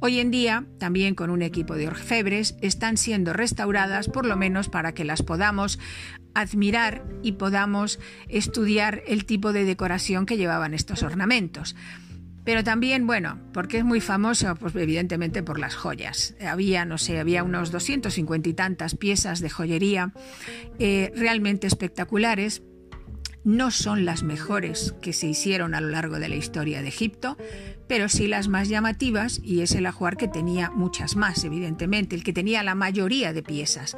Hoy 0.00 0.20
en 0.20 0.30
día, 0.30 0.64
también 0.78 1.16
con 1.16 1.28
un 1.28 1.42
equipo 1.42 1.74
de 1.74 1.88
orfebres, 1.88 2.56
están 2.60 2.96
siendo 2.96 3.32
restauradas 3.32 4.08
por 4.08 4.26
lo 4.26 4.36
menos 4.36 4.68
para 4.68 4.94
que 4.94 5.04
las 5.04 5.22
podamos 5.22 5.80
admirar 6.34 7.04
y 7.24 7.32
podamos 7.32 7.98
estudiar 8.28 9.02
el 9.08 9.24
tipo 9.24 9.52
de 9.52 9.64
decoración 9.64 10.24
que 10.24 10.36
llevaban 10.36 10.72
estos 10.72 11.02
ornamentos. 11.02 11.74
Pero 12.44 12.62
también, 12.62 13.08
bueno, 13.08 13.40
porque 13.52 13.78
es 13.78 13.84
muy 13.84 14.00
famoso, 14.00 14.54
pues 14.54 14.74
evidentemente 14.76 15.42
por 15.42 15.58
las 15.58 15.74
joyas. 15.74 16.34
Había, 16.40 16.84
no 16.84 16.96
sé, 16.96 17.18
había 17.18 17.42
unos 17.42 17.72
250 17.72 18.48
y 18.48 18.54
tantas 18.54 18.94
piezas 18.94 19.40
de 19.40 19.50
joyería 19.50 20.12
eh, 20.78 21.12
realmente 21.16 21.66
espectaculares 21.66 22.62
no 23.44 23.70
son 23.70 24.04
las 24.04 24.22
mejores 24.22 24.94
que 25.00 25.12
se 25.12 25.26
hicieron 25.26 25.74
a 25.74 25.80
lo 25.80 25.88
largo 25.88 26.18
de 26.18 26.28
la 26.28 26.36
historia 26.36 26.82
de 26.82 26.88
Egipto, 26.88 27.36
pero 27.86 28.08
sí 28.08 28.26
las 28.26 28.48
más 28.48 28.68
llamativas 28.68 29.40
y 29.42 29.62
es 29.62 29.72
el 29.72 29.86
ajuar 29.86 30.16
que 30.16 30.28
tenía 30.28 30.70
muchas 30.70 31.16
más, 31.16 31.44
evidentemente, 31.44 32.14
el 32.14 32.24
que 32.24 32.32
tenía 32.32 32.62
la 32.62 32.74
mayoría 32.74 33.32
de 33.32 33.42
piezas. 33.42 33.96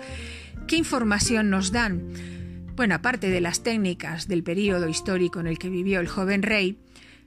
¿Qué 0.67 0.77
información 0.77 1.51
nos 1.51 1.73
dan? 1.73 2.03
Bueno, 2.77 2.95
aparte 2.95 3.29
de 3.29 3.41
las 3.41 3.63
técnicas 3.63 4.29
del 4.29 4.43
periodo 4.43 4.89
histórico 4.89 5.41
en 5.41 5.49
el 5.49 5.59
que 5.59 5.69
vivió 5.69 6.01
el 6.01 6.09
joven 6.09 6.43
rey, 6.43 6.79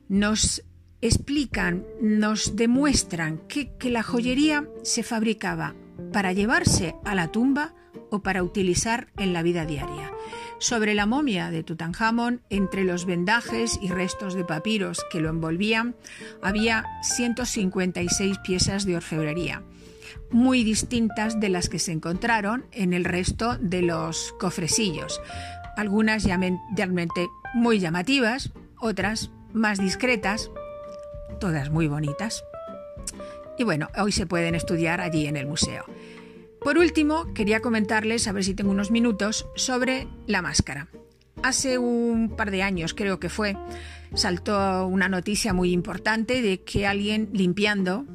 nos 0.08 0.64
explican, 1.02 1.84
nos 2.02 2.56
demuestran 2.56 3.40
que, 3.50 3.76
que 3.78 3.90
la 3.90 4.04
joyería 4.04 4.68
se 4.84 5.04
fabricaba 5.04 5.76
para 6.14 6.32
llevarse 6.32 6.96
a 7.04 7.14
la 7.14 7.32
tumba 7.32 7.73
o 8.14 8.22
para 8.22 8.44
utilizar 8.44 9.08
en 9.18 9.34
la 9.34 9.42
vida 9.42 9.66
diaria. 9.66 10.12
Sobre 10.60 10.94
la 10.94 11.08
momia 11.08 11.50
de 11.50 11.64
Tutankamón, 11.64 12.42
entre 12.52 12.84
los 12.84 13.08
vendajes 13.08 13.80
y 13.82 13.90
restos 13.90 14.36
de 14.36 14.46
papiros 14.46 15.04
que 15.10 15.20
lo 15.20 15.30
envolvían, 15.30 15.96
había 16.40 16.86
156 17.02 18.38
piezas 18.38 18.86
de 18.86 18.98
orfebrería, 18.98 19.64
muy 20.30 20.64
distintas 20.64 21.40
de 21.40 21.50
las 21.50 21.70
que 21.70 21.80
se 21.80 21.92
encontraron 21.92 22.68
en 22.72 22.94
el 22.94 23.04
resto 23.04 23.58
de 23.58 23.82
los 23.82 24.36
cofrecillos, 24.40 25.20
algunas 25.76 26.24
realmente 26.24 27.28
muy 27.56 27.80
llamativas, 27.80 28.52
otras 28.80 29.32
más 29.54 29.80
discretas, 29.80 30.52
todas 31.40 31.72
muy 31.72 31.88
bonitas. 31.88 32.44
Y 33.58 33.64
bueno, 33.64 33.90
hoy 33.98 34.12
se 34.12 34.28
pueden 34.28 34.54
estudiar 34.54 35.02
allí 35.02 35.26
en 35.26 35.36
el 35.36 35.48
museo. 35.48 35.86
Por 36.64 36.78
último, 36.78 37.34
quería 37.34 37.60
comentarles, 37.60 38.28
a 38.28 38.32
ver 38.32 38.46
si 38.46 38.54
tengo 38.54 38.72
unos 38.72 38.90
minutos, 38.90 39.46
sobre 39.56 40.08
la 40.28 40.42
máscara. 40.42 40.88
Hace 41.44 41.78
un 41.78 42.36
par 42.38 42.52
de 42.52 42.64
años, 42.64 42.94
creo 42.94 43.20
que 43.20 43.28
fue, 43.28 43.58
saltó 44.14 44.88
una 44.88 45.10
noticia 45.10 45.52
muy 45.52 45.74
importante 45.74 46.42
de 46.42 46.62
que 46.62 46.88
alguien 46.88 47.30
limpiando 47.34 48.06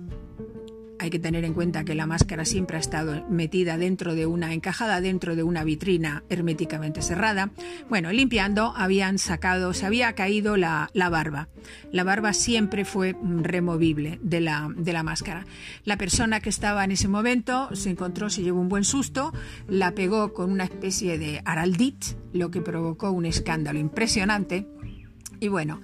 hay 0.99 1.11
que 1.11 1.19
tener 1.19 1.45
en 1.45 1.55
cuenta 1.55 1.85
que 1.85 1.95
la 1.95 2.07
máscara 2.07 2.45
siempre 2.45 2.77
ha 2.77 2.81
estado 2.81 3.25
metida 3.29 3.79
dentro 3.79 4.15
de 4.15 4.27
una 4.27 4.53
encajada 4.53 5.01
dentro 5.01 5.37
de 5.37 5.43
una 5.43 5.65
vitrina 5.65 6.25
herméticamente 6.29 7.03
cerrada. 7.03 7.51
Bueno, 7.89 8.13
limpiando 8.13 8.73
habían 8.77 9.19
sacado, 9.19 9.73
se 9.73 9.87
había 9.87 10.13
caído 10.15 10.57
la, 10.57 10.91
barba. 10.95 11.49
La 11.93 12.05
barba 12.05 12.33
siempre 12.33 12.85
fue 12.85 13.17
removible 13.23 14.19
de 14.23 14.41
la, 14.41 14.69
de 14.77 14.93
la 14.93 15.03
máscara. 15.03 15.47
La 15.85 15.97
persona 15.97 16.41
que 16.41 16.51
estaba 16.51 16.85
en 16.85 16.93
ese 16.93 17.09
momento 17.09 17.75
se 17.75 17.91
encontró, 17.91 18.31
se 18.31 18.43
llevó 18.43 18.61
un 18.61 18.69
buen 18.69 18.85
susto, 18.85 19.33
la 19.69 19.93
pegó 19.93 20.33
con 20.33 20.51
una 20.51 20.65
especie 20.65 21.19
de 21.19 21.41
araldit, 21.45 22.05
lo 22.33 22.51
que 22.51 22.61
provocó 22.61 23.11
un 23.11 23.27
escándalo 23.27 23.79
impresionante. 23.79 24.67
Y 25.41 25.49
bueno, 25.49 25.81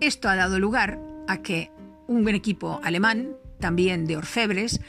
esto 0.00 0.28
ha 0.28 0.36
dado 0.36 0.58
lugar 0.58 1.00
a 1.28 1.38
que 1.42 1.70
un 2.08 2.22
buen 2.22 2.34
equipo 2.34 2.80
alemán 2.82 3.36
también 3.58 4.06
de 4.06 4.16
orfebres, 4.16 4.80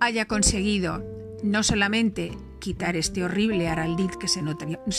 haya 0.00 0.26
conseguido 0.26 1.04
no 1.42 1.62
solamente 1.62 2.32
quitar 2.60 2.96
este 2.96 3.24
horrible 3.24 3.68
araldit 3.68 4.12
que 4.14 4.28
se, 4.28 4.42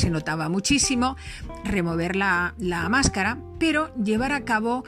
notaba 0.09 0.49
muchísimo, 0.49 1.15
remover 1.63 2.15
la, 2.15 2.55
la 2.57 2.89
máscara, 2.89 3.37
pero 3.59 3.95
llevar 3.95 4.33
a 4.33 4.43
cabo 4.43 4.83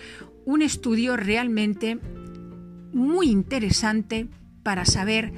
un 0.45 0.61
estudio 0.61 1.15
realmente 1.15 1.99
muy 2.91 3.29
interesante 3.29 4.27
para 4.63 4.85
saber 4.85 5.33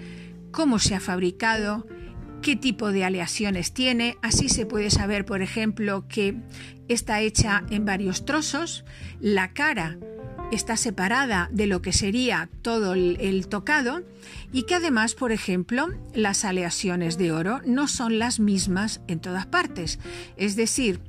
cómo 0.51 0.79
se 0.79 0.95
ha 0.95 0.99
fabricado, 0.99 1.85
qué 2.41 2.55
tipo 2.55 2.91
de 2.91 3.03
aleaciones 3.03 3.73
tiene. 3.73 4.17
Así 4.21 4.49
se 4.49 4.65
puede 4.65 4.89
saber, 4.89 5.25
por 5.25 5.41
ejemplo, 5.41 6.07
que 6.07 6.35
está 6.87 7.21
hecha 7.21 7.63
en 7.69 7.85
varios 7.85 8.25
trozos, 8.25 8.85
la 9.19 9.53
cara 9.53 9.97
está 10.51 10.77
separada 10.77 11.49
de 11.51 11.67
lo 11.67 11.81
que 11.81 11.93
sería 11.93 12.49
todo 12.61 12.93
el, 12.93 13.47
tocado 13.47 14.01
y 14.51 14.63
que 14.63 14.75
además, 14.75 15.13
por 15.15 15.31
ejemplo, 15.31 15.87
las 16.13 16.45
aleaciones 16.45 17.17
de 17.17 17.31
oro 17.31 17.61
no 17.65 17.87
son 17.87 18.19
las 18.19 18.39
mismas 18.39 19.01
en 19.07 19.19
todas 19.19 19.45
partes. 19.45 19.99
Es 20.37 20.55
decir, 20.55 21.01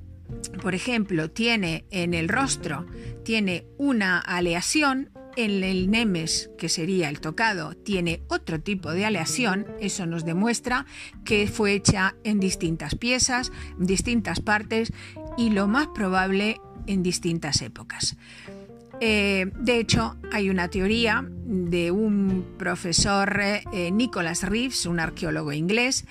por 0.62 0.74
ejemplo, 0.74 1.30
tiene 1.30 1.84
en 1.90 2.14
el 2.14 2.28
rostro, 2.28 2.86
tiene 3.24 3.66
una 3.78 4.18
aleación, 4.18 5.10
en 5.36 5.62
el 5.62 5.88
nemes, 5.88 6.50
que 6.58 6.68
sería 6.68 7.08
el 7.08 7.20
tocado, 7.20 7.74
tiene 7.74 8.22
otro 8.26 8.60
tipo 8.60 8.90
de 8.90 9.04
aleación, 9.04 9.68
eso 9.78 10.04
nos 10.04 10.24
demuestra 10.24 10.84
que 11.24 11.46
fue 11.46 11.74
hecha 11.74 12.16
en 12.24 12.40
distintas 12.40 12.96
piezas, 12.96 13.52
en 13.78 13.86
distintas 13.86 14.40
partes 14.40 14.92
y 15.36 15.50
lo 15.50 15.68
más 15.68 15.86
probable 15.94 16.60
en 16.88 17.04
distintas 17.04 17.62
épocas. 17.62 18.16
Eh, 19.00 19.50
de 19.54 19.78
hecho, 19.78 20.16
hay 20.32 20.50
una 20.50 20.68
teoría 20.68 21.24
de 21.28 21.90
un 21.90 22.54
profesor, 22.58 23.40
eh, 23.40 23.90
Nicholas 23.92 24.42
Reeves, 24.42 24.86
un 24.86 25.00
arqueólogo 25.00 25.52
inglés, 25.52 26.04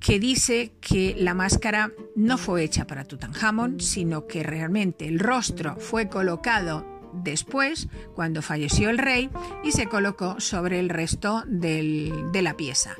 que 0.00 0.18
dice 0.18 0.72
que 0.80 1.14
la 1.18 1.34
máscara 1.34 1.92
no 2.14 2.36
fue 2.36 2.64
hecha 2.64 2.86
para 2.86 3.04
Tutankamón, 3.04 3.80
sino 3.80 4.26
que 4.26 4.42
realmente 4.42 5.06
el 5.06 5.18
rostro 5.18 5.76
fue 5.76 6.08
colocado 6.08 6.84
después, 7.12 7.88
cuando 8.14 8.42
falleció 8.42 8.90
el 8.90 8.98
rey, 8.98 9.30
y 9.64 9.72
se 9.72 9.86
colocó 9.86 10.38
sobre 10.38 10.80
el 10.80 10.90
resto 10.90 11.42
de 11.46 12.40
la 12.42 12.56
pieza. 12.56 12.96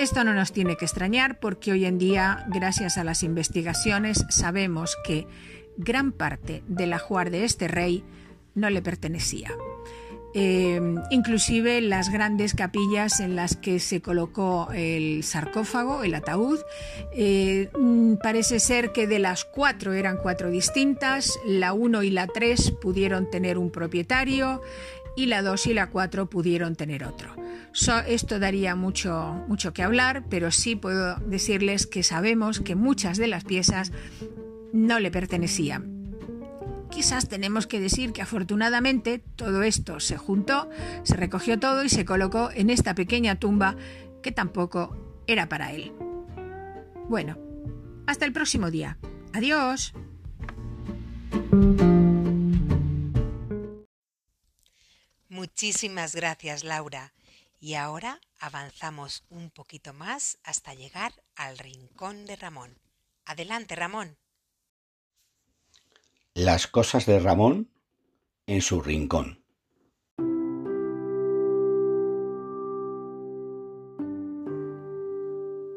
Esto 0.00 0.24
no 0.24 0.32
nos 0.32 0.52
tiene 0.52 0.76
que 0.76 0.86
extrañar 0.86 1.38
porque 1.40 1.72
hoy 1.72 1.84
en 1.84 1.98
día, 1.98 2.46
gracias 2.48 2.96
a 2.96 3.04
las 3.04 3.22
investigaciones, 3.22 4.24
sabemos 4.30 4.96
que 5.04 5.26
gran 5.76 6.12
parte 6.12 6.62
del 6.66 6.94
ajuar 6.94 7.30
de 7.30 7.44
este 7.44 7.68
rey 7.68 8.02
no 8.54 8.70
le 8.70 8.82
pertenecía. 8.82 9.50
Eh, 10.32 10.80
inclusive 11.10 11.80
las 11.80 12.10
grandes 12.10 12.54
capillas 12.54 13.18
en 13.18 13.34
las 13.34 13.56
que 13.56 13.80
se 13.80 14.00
colocó 14.00 14.68
el 14.72 15.24
sarcófago, 15.24 16.04
el 16.04 16.14
ataúd. 16.14 16.60
Eh, 17.12 17.68
mm, 17.76 18.14
parece 18.22 18.60
ser 18.60 18.92
que 18.92 19.06
de 19.06 19.18
las 19.18 19.44
cuatro 19.44 19.92
eran 19.92 20.18
cuatro 20.18 20.50
distintas, 20.50 21.38
la 21.44 21.72
uno 21.72 22.02
y 22.02 22.10
la 22.10 22.28
tres 22.28 22.70
pudieron 22.70 23.28
tener 23.30 23.58
un 23.58 23.70
propietario 23.70 24.62
y 25.16 25.26
la 25.26 25.42
dos 25.42 25.66
y 25.66 25.74
la 25.74 25.90
cuatro 25.90 26.26
pudieron 26.30 26.76
tener 26.76 27.04
otro. 27.04 27.34
esto 28.06 28.38
daría 28.38 28.76
mucho, 28.76 29.44
mucho 29.48 29.72
que 29.72 29.82
hablar, 29.82 30.24
pero 30.30 30.50
sí 30.50 30.76
puedo 30.76 31.16
decirles 31.16 31.86
que 31.86 32.02
sabemos 32.02 32.60
que 32.60 32.76
muchas 32.76 33.18
de 33.18 33.26
las 33.26 33.44
piezas 33.44 33.92
no 34.72 35.00
le 35.00 35.10
pertenecían 35.10 35.99
Quizás 36.90 37.28
tenemos 37.28 37.66
que 37.66 37.80
decir 37.80 38.12
que 38.12 38.22
afortunadamente 38.22 39.18
todo 39.18 39.62
esto 39.62 40.00
se 40.00 40.16
juntó, 40.16 40.68
se 41.04 41.16
recogió 41.16 41.58
todo 41.58 41.84
y 41.84 41.88
se 41.88 42.04
colocó 42.04 42.50
en 42.52 42.68
esta 42.68 42.94
pequeña 42.94 43.38
tumba 43.38 43.76
que 44.22 44.32
tampoco 44.32 45.22
era 45.26 45.48
para 45.48 45.72
él. 45.72 45.92
Bueno, 47.08 47.38
hasta 48.06 48.24
el 48.24 48.32
próximo 48.32 48.70
día. 48.70 48.98
Adiós. 49.32 49.94
Muchísimas 55.28 56.14
gracias, 56.14 56.64
Laura. 56.64 57.12
Y 57.60 57.74
ahora 57.74 58.20
avanzamos 58.38 59.24
un 59.28 59.50
poquito 59.50 59.92
más 59.92 60.38
hasta 60.44 60.74
llegar 60.74 61.12
al 61.36 61.58
rincón 61.58 62.26
de 62.26 62.36
Ramón. 62.36 62.78
Adelante, 63.24 63.76
Ramón. 63.76 64.19
Las 66.36 66.68
cosas 66.68 67.06
de 67.06 67.18
Ramón 67.18 67.70
en 68.46 68.60
su 68.60 68.80
rincón. 68.80 69.42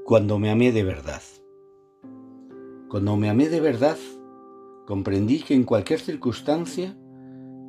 Cuando 0.05 0.37
me 0.37 0.51
amé 0.51 0.71
de 0.71 0.83
verdad. 0.83 1.23
Cuando 2.87 3.17
me 3.17 3.31
amé 3.31 3.49
de 3.49 3.61
verdad, 3.61 3.97
comprendí 4.85 5.41
que 5.41 5.55
en 5.55 5.63
cualquier 5.63 5.99
circunstancia 5.99 6.95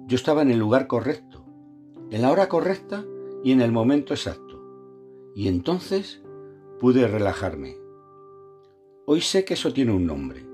yo 0.06 0.14
estaba 0.14 0.42
en 0.42 0.50
el 0.50 0.58
lugar 0.58 0.86
correcto, 0.86 1.42
en 2.10 2.20
la 2.20 2.30
hora 2.30 2.50
correcta 2.50 3.02
y 3.42 3.52
en 3.52 3.62
el 3.62 3.72
momento 3.72 4.12
exacto. 4.12 4.62
Y 5.34 5.48
entonces 5.48 6.22
pude 6.80 7.08
relajarme. 7.08 7.78
Hoy 9.06 9.22
sé 9.22 9.46
que 9.46 9.54
eso 9.54 9.72
tiene 9.72 9.92
un 9.92 10.04
nombre, 10.04 10.46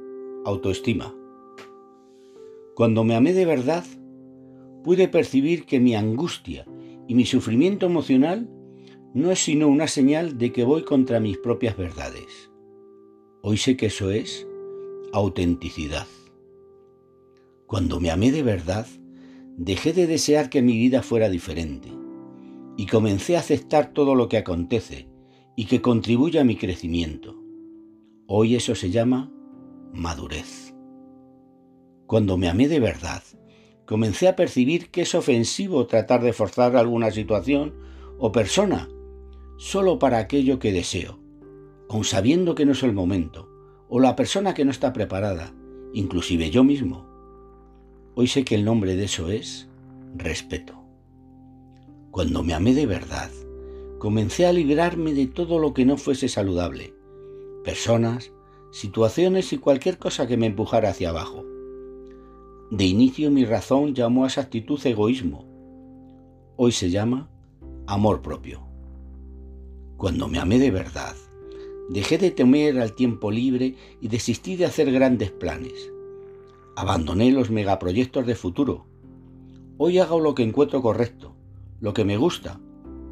autoestima. 0.44 1.12
Cuando 2.80 3.04
me 3.04 3.14
amé 3.14 3.34
de 3.34 3.44
verdad, 3.44 3.84
pude 4.82 5.06
percibir 5.06 5.66
que 5.66 5.80
mi 5.80 5.94
angustia 5.94 6.64
y 7.06 7.14
mi 7.14 7.26
sufrimiento 7.26 7.84
emocional 7.84 8.48
no 9.12 9.30
es 9.30 9.40
sino 9.40 9.68
una 9.68 9.86
señal 9.86 10.38
de 10.38 10.50
que 10.50 10.64
voy 10.64 10.84
contra 10.84 11.20
mis 11.20 11.36
propias 11.36 11.76
verdades. 11.76 12.50
Hoy 13.42 13.58
sé 13.58 13.76
que 13.76 13.84
eso 13.84 14.10
es 14.10 14.46
autenticidad. 15.12 16.06
Cuando 17.66 18.00
me 18.00 18.10
amé 18.10 18.32
de 18.32 18.42
verdad, 18.42 18.86
dejé 19.58 19.92
de 19.92 20.06
desear 20.06 20.48
que 20.48 20.62
mi 20.62 20.72
vida 20.72 21.02
fuera 21.02 21.28
diferente 21.28 21.90
y 22.78 22.86
comencé 22.86 23.36
a 23.36 23.40
aceptar 23.40 23.92
todo 23.92 24.14
lo 24.14 24.30
que 24.30 24.38
acontece 24.38 25.06
y 25.54 25.66
que 25.66 25.82
contribuye 25.82 26.40
a 26.40 26.44
mi 26.44 26.56
crecimiento. 26.56 27.36
Hoy 28.26 28.54
eso 28.54 28.74
se 28.74 28.88
llama 28.88 29.30
madurez. 29.92 30.69
Cuando 32.10 32.36
me 32.36 32.48
amé 32.48 32.66
de 32.66 32.80
verdad, 32.80 33.22
comencé 33.86 34.26
a 34.26 34.34
percibir 34.34 34.90
que 34.90 35.02
es 35.02 35.14
ofensivo 35.14 35.86
tratar 35.86 36.24
de 36.24 36.32
forzar 36.32 36.74
alguna 36.74 37.12
situación 37.12 37.72
o 38.18 38.32
persona 38.32 38.88
solo 39.58 40.00
para 40.00 40.18
aquello 40.18 40.58
que 40.58 40.72
deseo, 40.72 41.20
aun 41.88 42.02
sabiendo 42.02 42.56
que 42.56 42.66
no 42.66 42.72
es 42.72 42.82
el 42.82 42.94
momento, 42.94 43.48
o 43.88 44.00
la 44.00 44.16
persona 44.16 44.54
que 44.54 44.64
no 44.64 44.72
está 44.72 44.92
preparada, 44.92 45.54
inclusive 45.94 46.50
yo 46.50 46.64
mismo. 46.64 47.06
Hoy 48.16 48.26
sé 48.26 48.44
que 48.44 48.56
el 48.56 48.64
nombre 48.64 48.96
de 48.96 49.04
eso 49.04 49.30
es 49.30 49.68
respeto. 50.16 50.82
Cuando 52.10 52.42
me 52.42 52.54
amé 52.54 52.74
de 52.74 52.86
verdad, 52.86 53.30
comencé 54.00 54.46
a 54.46 54.52
librarme 54.52 55.14
de 55.14 55.28
todo 55.28 55.60
lo 55.60 55.74
que 55.74 55.84
no 55.84 55.96
fuese 55.96 56.26
saludable, 56.26 56.92
personas, 57.62 58.32
situaciones 58.72 59.52
y 59.52 59.58
cualquier 59.58 59.98
cosa 59.98 60.26
que 60.26 60.36
me 60.36 60.46
empujara 60.46 60.88
hacia 60.88 61.10
abajo. 61.10 61.49
De 62.70 62.84
inicio 62.86 63.32
mi 63.32 63.44
razón 63.44 63.96
llamó 63.96 64.22
a 64.22 64.28
esa 64.28 64.42
actitud 64.42 64.78
egoísmo. 64.86 65.44
Hoy 66.56 66.70
se 66.70 66.88
llama 66.88 67.28
amor 67.88 68.22
propio. 68.22 68.62
Cuando 69.96 70.28
me 70.28 70.38
amé 70.38 70.60
de 70.60 70.70
verdad, 70.70 71.16
dejé 71.88 72.16
de 72.16 72.30
temer 72.30 72.78
al 72.78 72.94
tiempo 72.94 73.32
libre 73.32 73.74
y 74.00 74.06
desistí 74.06 74.54
de 74.54 74.66
hacer 74.66 74.92
grandes 74.92 75.32
planes. 75.32 75.90
Abandoné 76.76 77.32
los 77.32 77.50
megaproyectos 77.50 78.24
de 78.24 78.36
futuro. 78.36 78.86
Hoy 79.76 79.98
hago 79.98 80.20
lo 80.20 80.36
que 80.36 80.44
encuentro 80.44 80.80
correcto, 80.80 81.34
lo 81.80 81.92
que 81.92 82.04
me 82.04 82.18
gusta, 82.18 82.60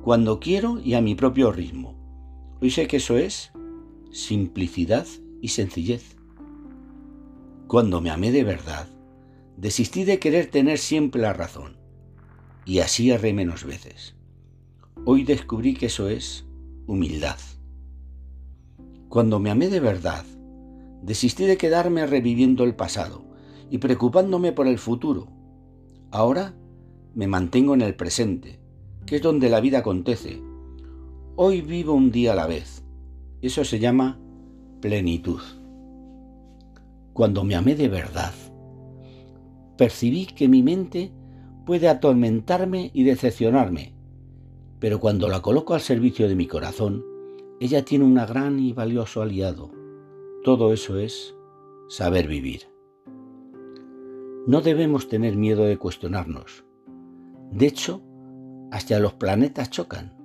cuando 0.03 0.39
quiero 0.39 0.79
y 0.79 0.95
a 0.95 1.01
mi 1.01 1.17
propio 1.17 1.51
ritmo. 1.51 1.97
Hoy 2.61 2.71
sé 2.71 2.87
que 2.87 2.99
eso 2.99 3.17
es 3.17 3.51
simplicidad 4.13 5.07
y 5.43 5.49
sencillez. 5.49 6.17
Cuando 7.67 8.01
me 8.01 8.11
amé 8.11 8.31
de 8.31 8.45
verdad, 8.45 8.89
Desistí 9.59 10.05
de 10.05 10.21
querer 10.21 10.47
tener 10.47 10.79
siempre 10.79 11.21
la 11.21 11.33
razón, 11.33 11.79
y 12.65 12.79
así 12.79 13.11
erré 13.11 13.33
menos 13.33 13.65
veces. 13.65 14.15
Hoy 15.05 15.25
descubrí 15.25 15.75
que 15.75 15.87
eso 15.87 16.09
es 16.09 16.47
humildad. 16.87 17.39
Cuando 19.09 19.41
me 19.41 19.51
amé 19.51 19.69
de 19.69 19.81
verdad, 19.81 20.25
desistí 21.03 21.45
de 21.45 21.57
quedarme 21.57 22.07
reviviendo 22.07 22.63
el 22.63 22.77
pasado 22.77 23.25
y 23.69 23.79
preocupándome 23.79 24.53
por 24.53 24.69
el 24.69 24.79
futuro. 24.79 25.27
Ahora 26.13 26.55
me 27.17 27.27
mantengo 27.27 27.75
en 27.75 27.83
el 27.83 27.97
presente, 27.97 28.61
que 29.07 29.17
es 29.17 29.23
donde 29.23 29.49
la 29.49 29.59
vida 29.59 29.79
acontece. 29.79 30.41
Hoy 31.35 31.63
vivo 31.63 31.95
un 31.95 32.13
día 32.13 32.31
a 32.31 32.37
la 32.37 32.47
vez. 32.47 32.85
Eso 33.43 33.65
se 33.65 33.81
llama 33.81 34.21
plenitud. 34.81 35.41
Cuando 37.13 37.43
me 37.43 37.57
amé 37.57 37.75
de 37.75 37.89
verdad, 37.89 38.35
percibí 39.79 40.27
que 40.27 40.49
mi 40.49 40.63
mente 40.63 41.13
puede 41.65 41.89
atormentarme 41.89 42.91
y 42.93 43.05
decepcionarme, 43.05 43.95
pero 44.81 45.01
cuando 45.01 45.29
la 45.29 45.41
coloco 45.41 45.73
al 45.73 45.81
servicio 45.81 46.29
de 46.29 46.35
mi 46.35 46.47
corazón, 46.47 47.05
ella 47.61 47.85
tiene 47.85 48.05
un 48.05 48.15
gran 48.15 48.59
y 48.59 48.73
valioso 48.73 49.23
aliado. 49.23 49.71
Todo 50.45 50.73
eso 50.73 50.99
es 50.99 51.35
saber 51.89 52.29
vivir. 52.29 52.63
No 54.47 54.61
debemos 54.61 55.09
tener 55.09 55.37
miedo 55.37 55.65
de 55.65 55.77
cuestionarnos. 55.77 56.65
De 57.53 57.67
hecho, 57.67 58.03
hasta 58.71 58.99
los 58.99 59.15
planetas 59.15 59.71
chocan 59.71 60.17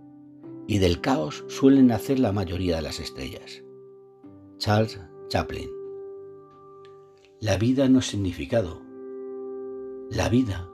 y 0.68 0.80
del 0.80 1.02
caos 1.02 1.46
suelen 1.48 1.88
nacer 1.88 2.20
la 2.20 2.32
mayoría 2.32 2.78
de 2.78 2.82
las 2.82 3.00
estrellas. 3.00 3.64
Charles 4.58 5.00
Chaplin. 5.30 5.70
La 7.42 7.58
vida 7.58 7.90
no 7.90 8.00
es 8.00 8.06
significado, 8.08 8.82
la 10.10 10.30
vida 10.30 10.70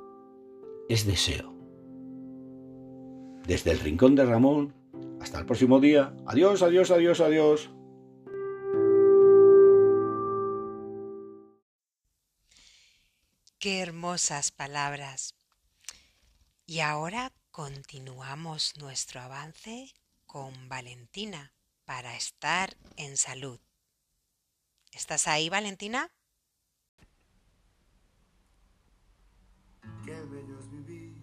es 0.90 1.06
deseo. 1.06 1.54
Desde 3.46 3.72
el 3.72 3.80
rincón 3.80 4.16
de 4.16 4.26
Ramón, 4.26 4.74
hasta 5.22 5.40
el 5.40 5.46
próximo 5.46 5.80
día. 5.80 6.16
Adiós, 6.26 6.62
adiós, 6.62 6.92
adiós, 6.92 7.20
adiós. 7.20 7.70
Qué 13.60 13.80
hermosas 13.82 14.52
palabras. 14.52 15.36
Y 16.66 16.80
ahora 16.80 17.34
continuamos 17.52 18.78
nuestro 18.78 19.20
avance 19.20 19.94
con 20.26 20.70
Valentina 20.70 21.54
para 21.84 22.16
estar 22.16 22.78
en 22.96 23.18
salud. 23.18 23.60
¿Estás 24.92 25.28
ahí, 25.28 25.50
Valentina? 25.50 26.12
Qué 30.04 30.20
bello 30.32 30.60
es 30.60 30.72
vivir. 30.72 31.14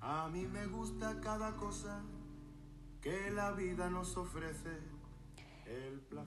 A 0.00 0.28
mí 0.28 0.46
me 0.46 0.66
gusta 0.66 1.20
cada 1.20 1.56
cosa 1.56 2.02
que 3.00 3.30
la 3.30 3.52
vida 3.52 3.90
nos 3.90 4.16
ofrece. 4.16 4.70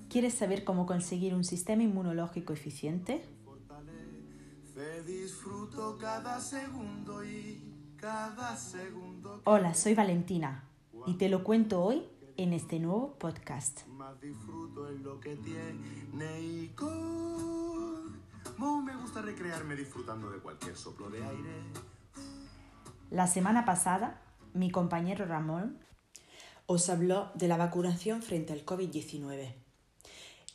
¿Quieres 0.10 0.34
saber 0.34 0.64
cómo 0.64 0.86
conseguir 0.86 1.34
un 1.34 1.44
sistema 1.44 1.84
inmunológico 1.84 2.54
eficiente? 2.54 3.24
Te 4.74 5.04
disfruto 5.04 5.98
cada 5.98 6.40
segundo 6.40 7.24
y 7.24 7.94
cada 7.98 8.56
segundo. 8.56 9.42
Hola, 9.46 9.74
soy 9.74 9.94
Valentina 9.94 10.64
y 11.06 11.16
te 11.16 11.30
lo 11.30 11.44
cuento 11.44 11.84
hoy 11.84 12.04
en 12.38 12.54
este 12.54 12.80
nuevo 12.80 13.16
podcast. 13.20 13.86
Más 13.88 14.20
disfruto 14.22 14.90
en 14.90 15.04
lo 15.04 15.20
que 15.20 15.36
tiene 15.36 16.42
y 16.42 16.70
me 18.60 18.96
gusta 18.96 19.22
recrearme 19.22 19.76
disfrutando 19.76 20.30
de 20.30 20.40
cualquier 20.40 20.76
soplo 20.76 21.10
de 21.10 21.24
aire. 21.24 21.64
La 23.10 23.26
semana 23.26 23.64
pasada, 23.66 24.22
mi 24.54 24.70
compañero 24.70 25.26
Ramón 25.26 25.80
os 26.66 26.90
habló 26.90 27.32
de 27.36 27.48
la 27.48 27.58
vacunación 27.58 28.22
frente 28.22 28.54
al 28.54 28.66
COVID-19. 28.66 29.54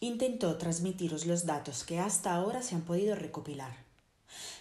Intentó 0.00 0.58
transmitiros 0.58 1.24
los 1.24 1.46
datos 1.46 1.82
que 1.82 1.98
hasta 1.98 2.34
ahora 2.34 2.62
se 2.62 2.74
han 2.74 2.82
podido 2.82 3.16
recopilar. 3.16 3.72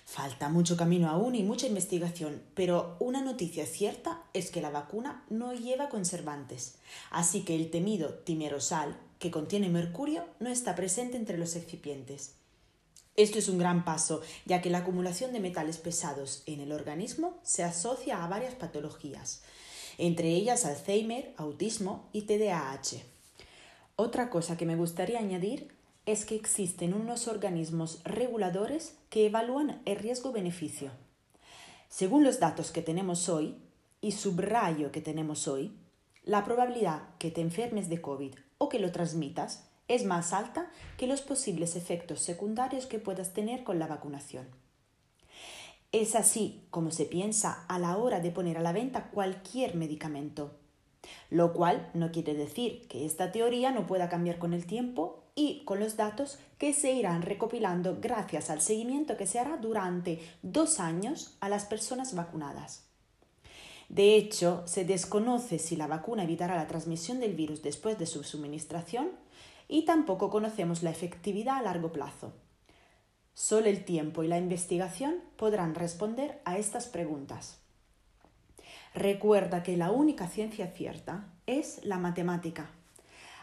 Falta 0.06 0.48
mucho 0.48 0.78
camino 0.78 1.10
aún 1.10 1.36
y 1.36 1.44
mucha 1.44 1.68
investigación, 1.68 2.42
pero 2.56 2.96
una 3.00 3.22
noticia 3.22 3.66
cierta 3.66 4.24
es 4.34 4.52
que 4.52 4.62
la 4.62 4.70
vacuna 4.70 5.26
no 5.30 5.54
lleva 5.54 5.90
conservantes, 5.90 6.78
así 7.12 7.44
que 7.44 7.56
el 7.56 7.72
temido 7.72 8.14
timerosal, 8.14 8.96
que 9.20 9.32
contiene 9.32 9.70
mercurio, 9.70 10.26
no 10.40 10.50
está 10.50 10.76
presente 10.76 11.18
entre 11.18 11.38
los 11.38 11.56
excipientes. 11.56 12.36
Esto 13.16 13.38
es 13.38 13.48
un 13.48 13.60
gran 13.60 13.86
paso, 13.86 14.22
ya 14.46 14.62
que 14.62 14.72
la 14.72 14.80
acumulación 14.80 15.34
de 15.34 15.40
metales 15.40 15.78
pesados 15.78 16.42
en 16.48 16.62
el 16.62 16.72
organismo 16.72 17.38
se 17.44 17.64
asocia 17.64 18.24
a 18.24 18.28
varias 18.28 18.56
patologías, 18.56 19.44
entre 20.00 20.30
ellas 20.30 20.66
Alzheimer, 20.66 21.34
autismo 21.38 22.10
y 22.12 22.24
TDAH. 22.24 23.04
Otra 23.96 24.32
cosa 24.32 24.58
que 24.58 24.66
me 24.66 24.76
gustaría 24.76 25.20
añadir 25.20 25.68
es 26.08 26.26
que 26.26 26.36
existen 26.36 26.94
unos 26.96 27.28
organismos 27.28 28.02
reguladores 28.04 28.96
que 29.10 29.28
evalúan 29.28 29.82
el 29.86 29.98
riesgo-beneficio. 29.98 30.92
Según 31.90 32.24
los 32.24 32.40
datos 32.40 32.72
que 32.72 32.82
tenemos 32.82 33.30
hoy, 33.30 33.58
y 34.02 34.12
subrayo 34.12 34.92
que 34.92 35.02
tenemos 35.02 35.48
hoy, 35.48 35.72
la 36.24 36.44
probabilidad 36.44 37.04
que 37.20 37.32
te 37.32 37.42
enfermes 37.42 37.90
de 37.90 38.02
COVID 38.02 38.34
o 38.58 38.68
que 38.68 38.80
lo 38.80 38.92
transmitas 38.92 39.70
es 39.88 40.06
más 40.06 40.34
alta 40.34 40.72
que 40.98 41.08
los 41.08 41.22
posibles 41.22 41.76
efectos 41.76 42.22
secundarios 42.22 42.86
que 42.86 43.00
puedas 43.00 43.34
tener 43.34 43.64
con 43.64 43.80
la 43.80 43.88
vacunación. 43.88 44.48
Es 45.92 46.16
así 46.16 46.66
como 46.72 46.92
se 46.92 47.06
piensa 47.06 47.66
a 47.68 47.78
la 47.78 47.98
hora 47.98 48.20
de 48.20 48.32
poner 48.32 48.58
a 48.58 48.62
la 48.62 48.74
venta 48.74 49.10
cualquier 49.12 49.76
medicamento, 49.76 50.58
lo 51.30 51.54
cual 51.54 51.90
no 51.94 52.12
quiere 52.12 52.34
decir 52.34 52.88
que 52.88 53.06
esta 53.06 53.32
teoría 53.32 53.72
no 53.72 53.86
pueda 53.86 54.10
cambiar 54.10 54.40
con 54.40 54.54
el 54.54 54.66
tiempo 54.66 55.24
y 55.36 55.64
con 55.66 55.80
los 55.80 55.98
datos 55.98 56.40
que 56.58 56.74
se 56.74 56.94
irán 56.94 57.22
recopilando 57.22 57.98
gracias 58.00 58.50
al 58.50 58.62
seguimiento 58.62 59.18
que 59.18 59.28
se 59.28 59.40
hará 59.40 59.58
durante 59.58 60.20
dos 60.42 60.80
años 60.80 61.38
a 61.40 61.50
las 61.50 61.66
personas 61.66 62.16
vacunadas. 62.16 62.86
De 63.90 64.16
hecho, 64.16 64.64
se 64.66 64.86
desconoce 64.86 65.60
si 65.60 65.76
la 65.76 65.88
vacuna 65.88 66.24
evitará 66.24 66.56
la 66.56 66.68
transmisión 66.68 67.20
del 67.20 67.36
virus 67.36 67.62
después 67.62 68.00
de 68.00 68.06
su 68.06 68.24
suministración 68.24 69.12
y 69.68 69.86
tampoco 69.86 70.30
conocemos 70.30 70.84
la 70.84 70.92
efectividad 70.92 71.58
a 71.58 71.62
largo 71.62 71.92
plazo. 71.92 72.34
Solo 73.34 73.68
el 73.68 73.84
tiempo 73.84 74.24
y 74.24 74.28
la 74.28 74.38
investigación 74.38 75.16
podrán 75.38 75.74
responder 75.74 76.42
a 76.46 76.58
estas 76.58 76.86
preguntas. 76.86 77.60
Recuerda 78.94 79.64
que 79.64 79.76
la 79.76 79.90
única 79.92 80.28
ciencia 80.28 80.68
cierta 80.68 81.34
es 81.48 81.84
la 81.84 81.98
matemática. 81.98 82.70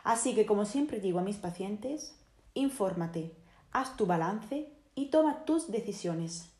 Así 0.04 0.34
que, 0.34 0.46
como 0.46 0.64
siempre 0.64 1.00
digo 1.00 1.18
a 1.18 1.24
mis 1.24 1.36
pacientes, 1.36 2.14
infórmate, 2.54 3.34
haz 3.72 3.96
tu 3.96 4.06
balance 4.06 4.72
y 4.94 5.06
toma 5.06 5.44
tus 5.44 5.70
decisiones. 5.72 6.50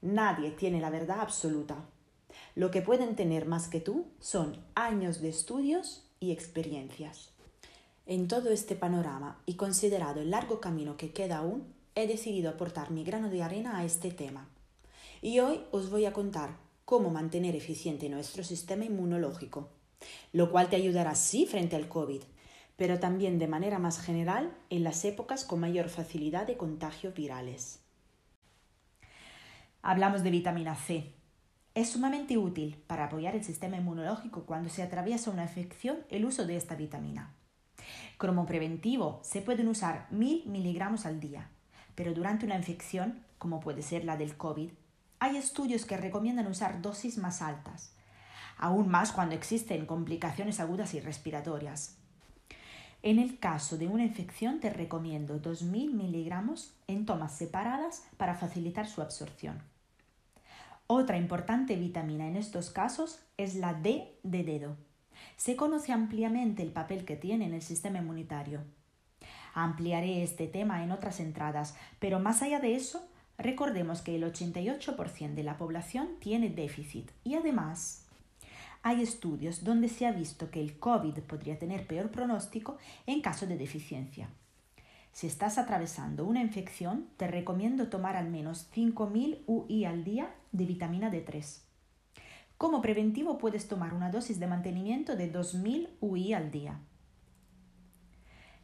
Nadie 0.00 0.50
tiene 0.50 0.80
la 0.80 0.90
verdad 0.90 1.20
absoluta. 1.20 1.76
Lo 2.54 2.70
que 2.70 2.82
pueden 2.82 3.14
tener 3.14 3.46
más 3.46 3.68
que 3.68 3.80
tú 3.80 4.06
son 4.20 4.64
años 4.74 5.20
de 5.20 5.28
estudios 5.28 6.08
y 6.18 6.32
experiencias. 6.32 7.33
En 8.06 8.28
todo 8.28 8.50
este 8.50 8.76
panorama 8.76 9.40
y 9.46 9.54
considerado 9.54 10.20
el 10.20 10.30
largo 10.30 10.60
camino 10.60 10.98
que 10.98 11.12
queda 11.12 11.38
aún, 11.38 11.72
he 11.94 12.06
decidido 12.06 12.50
aportar 12.50 12.90
mi 12.90 13.02
grano 13.02 13.30
de 13.30 13.42
arena 13.42 13.78
a 13.78 13.84
este 13.86 14.10
tema. 14.10 14.46
Y 15.22 15.40
hoy 15.40 15.62
os 15.70 15.88
voy 15.88 16.04
a 16.04 16.12
contar 16.12 16.50
cómo 16.84 17.08
mantener 17.08 17.56
eficiente 17.56 18.10
nuestro 18.10 18.44
sistema 18.44 18.84
inmunológico, 18.84 19.70
lo 20.34 20.50
cual 20.50 20.68
te 20.68 20.76
ayudará 20.76 21.14
sí 21.14 21.46
frente 21.46 21.76
al 21.76 21.88
COVID, 21.88 22.20
pero 22.76 23.00
también 23.00 23.38
de 23.38 23.48
manera 23.48 23.78
más 23.78 23.98
general 23.98 24.54
en 24.68 24.84
las 24.84 25.02
épocas 25.06 25.46
con 25.46 25.60
mayor 25.60 25.88
facilidad 25.88 26.46
de 26.46 26.58
contagios 26.58 27.14
virales. 27.14 27.80
Hablamos 29.80 30.22
de 30.22 30.30
vitamina 30.30 30.76
C. 30.76 31.14
Es 31.74 31.88
sumamente 31.88 32.36
útil 32.36 32.76
para 32.86 33.06
apoyar 33.06 33.34
el 33.34 33.44
sistema 33.44 33.78
inmunológico 33.78 34.44
cuando 34.44 34.68
se 34.68 34.82
atraviesa 34.82 35.30
una 35.30 35.44
infección 35.44 36.04
el 36.10 36.26
uso 36.26 36.46
de 36.46 36.56
esta 36.56 36.74
vitamina. 36.74 37.33
Como 38.24 38.46
preventivo 38.46 39.20
se 39.22 39.42
pueden 39.42 39.68
usar 39.68 40.06
1000 40.10 40.46
miligramos 40.46 41.04
al 41.04 41.20
día, 41.20 41.50
pero 41.94 42.14
durante 42.14 42.46
una 42.46 42.56
infección, 42.56 43.22
como 43.36 43.60
puede 43.60 43.82
ser 43.82 44.06
la 44.06 44.16
del 44.16 44.38
COVID, 44.38 44.70
hay 45.18 45.36
estudios 45.36 45.84
que 45.84 45.98
recomiendan 45.98 46.46
usar 46.46 46.80
dosis 46.80 47.18
más 47.18 47.42
altas, 47.42 47.94
aún 48.56 48.88
más 48.88 49.12
cuando 49.12 49.34
existen 49.34 49.84
complicaciones 49.84 50.58
agudas 50.58 50.94
y 50.94 51.00
respiratorias. 51.00 51.98
En 53.02 53.18
el 53.18 53.38
caso 53.38 53.76
de 53.76 53.88
una 53.88 54.04
infección 54.04 54.58
te 54.58 54.70
recomiendo 54.70 55.42
2.000 55.42 55.92
miligramos 55.92 56.74
en 56.86 57.04
tomas 57.04 57.36
separadas 57.36 58.04
para 58.16 58.36
facilitar 58.36 58.86
su 58.86 59.02
absorción. 59.02 59.62
Otra 60.86 61.18
importante 61.18 61.76
vitamina 61.76 62.26
en 62.26 62.36
estos 62.36 62.70
casos 62.70 63.20
es 63.36 63.54
la 63.54 63.74
D 63.74 64.18
de 64.22 64.44
dedo. 64.44 64.76
Se 65.36 65.56
conoce 65.56 65.92
ampliamente 65.92 66.62
el 66.62 66.72
papel 66.72 67.04
que 67.04 67.16
tiene 67.16 67.46
en 67.46 67.54
el 67.54 67.62
sistema 67.62 67.98
inmunitario. 67.98 68.62
Ampliaré 69.54 70.22
este 70.22 70.46
tema 70.46 70.82
en 70.82 70.90
otras 70.90 71.20
entradas, 71.20 71.76
pero 71.98 72.18
más 72.18 72.42
allá 72.42 72.60
de 72.60 72.74
eso, 72.74 73.08
recordemos 73.38 74.02
que 74.02 74.16
el 74.16 74.24
88% 74.24 75.34
de 75.34 75.42
la 75.44 75.56
población 75.56 76.08
tiene 76.20 76.50
déficit 76.50 77.10
y 77.22 77.34
además 77.34 78.04
hay 78.82 79.02
estudios 79.02 79.64
donde 79.64 79.88
se 79.88 80.06
ha 80.06 80.12
visto 80.12 80.50
que 80.50 80.60
el 80.60 80.78
COVID 80.78 81.20
podría 81.20 81.58
tener 81.58 81.86
peor 81.86 82.10
pronóstico 82.10 82.76
en 83.06 83.22
caso 83.22 83.46
de 83.46 83.56
deficiencia. 83.56 84.28
Si 85.10 85.26
estás 85.26 85.56
atravesando 85.56 86.26
una 86.26 86.42
infección, 86.42 87.08
te 87.16 87.26
recomiendo 87.26 87.88
tomar 87.88 88.16
al 88.16 88.28
menos 88.28 88.68
5.000 88.74 89.44
UI 89.46 89.84
al 89.86 90.04
día 90.04 90.34
de 90.52 90.66
vitamina 90.66 91.10
D3. 91.10 91.60
Como 92.58 92.80
preventivo 92.82 93.38
puedes 93.38 93.68
tomar 93.68 93.94
una 93.94 94.10
dosis 94.10 94.38
de 94.38 94.46
mantenimiento 94.46 95.16
de 95.16 95.32
2.000 95.32 95.88
UI 96.00 96.32
al 96.32 96.50
día. 96.50 96.80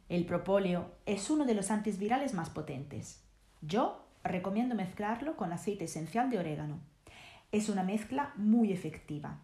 El 0.08 0.26
propóleo 0.26 0.92
es 1.06 1.30
uno 1.30 1.44
de 1.44 1.54
los 1.54 1.70
antivirales 1.70 2.34
más 2.34 2.50
potentes. 2.50 3.22
Yo 3.62 4.06
recomiendo 4.24 4.74
mezclarlo 4.74 5.36
con 5.36 5.52
aceite 5.52 5.84
esencial 5.84 6.30
de 6.30 6.38
orégano. 6.38 6.80
Es 7.52 7.68
una 7.68 7.82
mezcla 7.82 8.32
muy 8.36 8.72
efectiva. 8.72 9.40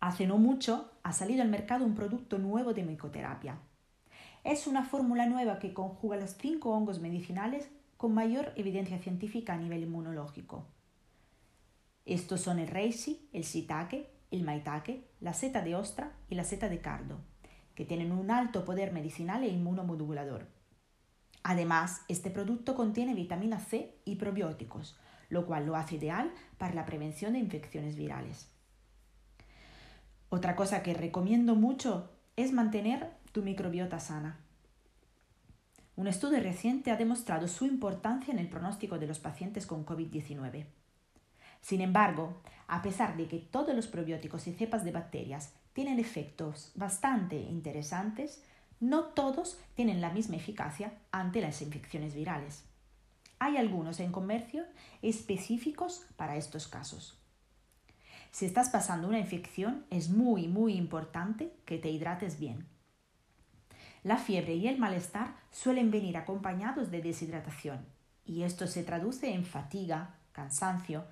Hace 0.00 0.26
no 0.26 0.38
mucho 0.38 0.90
ha 1.02 1.12
salido 1.12 1.42
al 1.42 1.48
mercado 1.48 1.84
un 1.84 1.94
producto 1.94 2.38
nuevo 2.38 2.74
de 2.74 2.84
micoterapia. 2.84 3.58
Es 4.44 4.66
una 4.66 4.84
fórmula 4.84 5.26
nueva 5.26 5.58
que 5.58 5.72
conjuga 5.72 6.16
los 6.16 6.36
cinco 6.36 6.72
hongos 6.72 7.00
medicinales 7.00 7.70
con 7.96 8.12
mayor 8.12 8.52
evidencia 8.56 8.98
científica 8.98 9.54
a 9.54 9.56
nivel 9.56 9.82
inmunológico. 9.82 10.66
Estos 12.04 12.42
son 12.42 12.58
el 12.58 12.68
reishi, 12.68 13.28
el 13.32 13.44
shiitake, 13.44 14.10
el 14.30 14.42
maitake, 14.42 15.08
la 15.20 15.32
seta 15.32 15.62
de 15.62 15.74
ostra 15.74 16.12
y 16.28 16.34
la 16.34 16.44
seta 16.44 16.68
de 16.68 16.80
cardo, 16.80 17.20
que 17.74 17.84
tienen 17.84 18.12
un 18.12 18.30
alto 18.30 18.64
poder 18.64 18.92
medicinal 18.92 19.42
e 19.42 19.48
inmunomodulador. 19.48 20.46
Además, 21.42 22.02
este 22.08 22.30
producto 22.30 22.74
contiene 22.74 23.14
vitamina 23.14 23.58
C 23.58 23.96
y 24.04 24.16
probióticos, 24.16 24.98
lo 25.28 25.46
cual 25.46 25.66
lo 25.66 25.76
hace 25.76 25.96
ideal 25.96 26.32
para 26.58 26.74
la 26.74 26.84
prevención 26.84 27.34
de 27.34 27.38
infecciones 27.38 27.96
virales. 27.96 28.48
Otra 30.28 30.56
cosa 30.56 30.82
que 30.82 30.94
recomiendo 30.94 31.54
mucho 31.54 32.10
es 32.36 32.52
mantener 32.52 33.12
tu 33.32 33.42
microbiota 33.42 34.00
sana. 34.00 34.40
Un 35.96 36.08
estudio 36.08 36.40
reciente 36.40 36.90
ha 36.90 36.96
demostrado 36.96 37.46
su 37.46 37.66
importancia 37.66 38.32
en 38.32 38.40
el 38.40 38.48
pronóstico 38.48 38.98
de 38.98 39.06
los 39.06 39.20
pacientes 39.20 39.66
con 39.66 39.86
COVID-19. 39.86 40.66
Sin 41.64 41.80
embargo, 41.80 42.42
a 42.68 42.82
pesar 42.82 43.16
de 43.16 43.26
que 43.26 43.38
todos 43.38 43.74
los 43.74 43.86
probióticos 43.86 44.46
y 44.48 44.52
cepas 44.52 44.84
de 44.84 44.92
bacterias 44.92 45.54
tienen 45.72 45.98
efectos 45.98 46.72
bastante 46.74 47.36
interesantes, 47.36 48.44
no 48.80 49.04
todos 49.04 49.58
tienen 49.74 50.02
la 50.02 50.10
misma 50.10 50.36
eficacia 50.36 50.92
ante 51.10 51.40
las 51.40 51.62
infecciones 51.62 52.14
virales. 52.14 52.64
Hay 53.38 53.56
algunos 53.56 53.98
en 54.00 54.12
comercio 54.12 54.66
específicos 55.00 56.04
para 56.16 56.36
estos 56.36 56.68
casos. 56.68 57.18
Si 58.30 58.44
estás 58.44 58.68
pasando 58.68 59.08
una 59.08 59.18
infección, 59.18 59.86
es 59.88 60.10
muy, 60.10 60.48
muy 60.48 60.74
importante 60.74 61.50
que 61.64 61.78
te 61.78 61.88
hidrates 61.88 62.38
bien. 62.38 62.66
La 64.02 64.18
fiebre 64.18 64.54
y 64.54 64.68
el 64.68 64.76
malestar 64.76 65.34
suelen 65.50 65.90
venir 65.90 66.18
acompañados 66.18 66.90
de 66.90 67.00
deshidratación. 67.00 67.86
y 68.26 68.42
esto 68.42 68.66
se 68.66 68.82
traduce 68.82 69.32
en 69.32 69.44
fatiga, 69.44 70.16
cansancio 70.32 71.04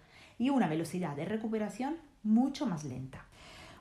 y 0.43 0.51
una 0.51 0.67
velocidad 0.67 1.15
de 1.15 1.25
recuperación 1.25 1.99
mucho 2.25 2.67
más 2.67 2.83
lenta. 2.83 3.25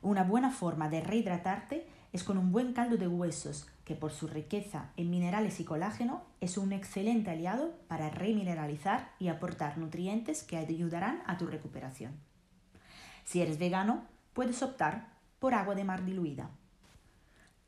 Una 0.03 0.23
buena 0.23 0.51
forma 0.51 0.89
de 0.89 1.01
rehidratarte 1.01 1.87
es 2.13 2.23
con 2.23 2.37
un 2.37 2.51
buen 2.51 2.73
caldo 2.73 2.97
de 2.97 3.07
huesos, 3.07 3.67
que 3.83 3.95
por 3.95 4.11
su 4.11 4.27
riqueza 4.27 4.91
en 4.95 5.09
minerales 5.09 5.59
y 5.59 5.63
colágeno 5.63 6.21
es 6.39 6.59
un 6.59 6.71
excelente 6.71 7.31
aliado 7.31 7.73
para 7.87 8.11
remineralizar 8.11 9.09
y 9.17 9.29
aportar 9.29 9.79
nutrientes 9.79 10.43
que 10.43 10.57
ayudarán 10.57 11.23
a 11.25 11.39
tu 11.39 11.47
recuperación. 11.47 12.11
Si 13.25 13.41
eres 13.41 13.57
vegano, 13.57 14.03
puedes 14.33 14.61
optar 14.61 15.07
por 15.39 15.55
agua 15.55 15.73
de 15.73 15.83
mar 15.83 16.05
diluida. 16.05 16.51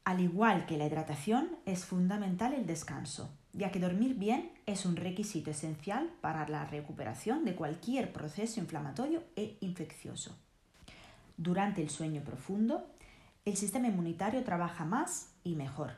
Al 0.03 0.19
igual 0.19 0.67
que 0.67 0.77
la 0.77 0.85
hidratación, 0.85 1.57
es 1.65 1.83
fundamental 1.83 2.53
el 2.53 2.67
descanso, 2.67 3.33
ya 3.53 3.71
que 3.71 3.79
dormir 3.79 4.15
bien 4.15 4.51
es 4.65 4.85
un 4.85 4.95
requisito 4.95 5.51
esencial 5.51 6.11
para 6.21 6.47
la 6.47 6.65
recuperación 6.65 7.45
de 7.45 7.55
cualquier 7.55 8.11
proceso 8.11 8.59
inflamatorio 8.59 9.23
e 9.35 9.57
infeccioso. 9.61 10.35
Durante 11.37 11.81
el 11.81 11.89
sueño 11.89 12.23
profundo, 12.23 12.85
el 13.45 13.55
sistema 13.55 13.87
inmunitario 13.87 14.43
trabaja 14.43 14.85
más 14.85 15.33
y 15.43 15.55
mejor. 15.55 15.91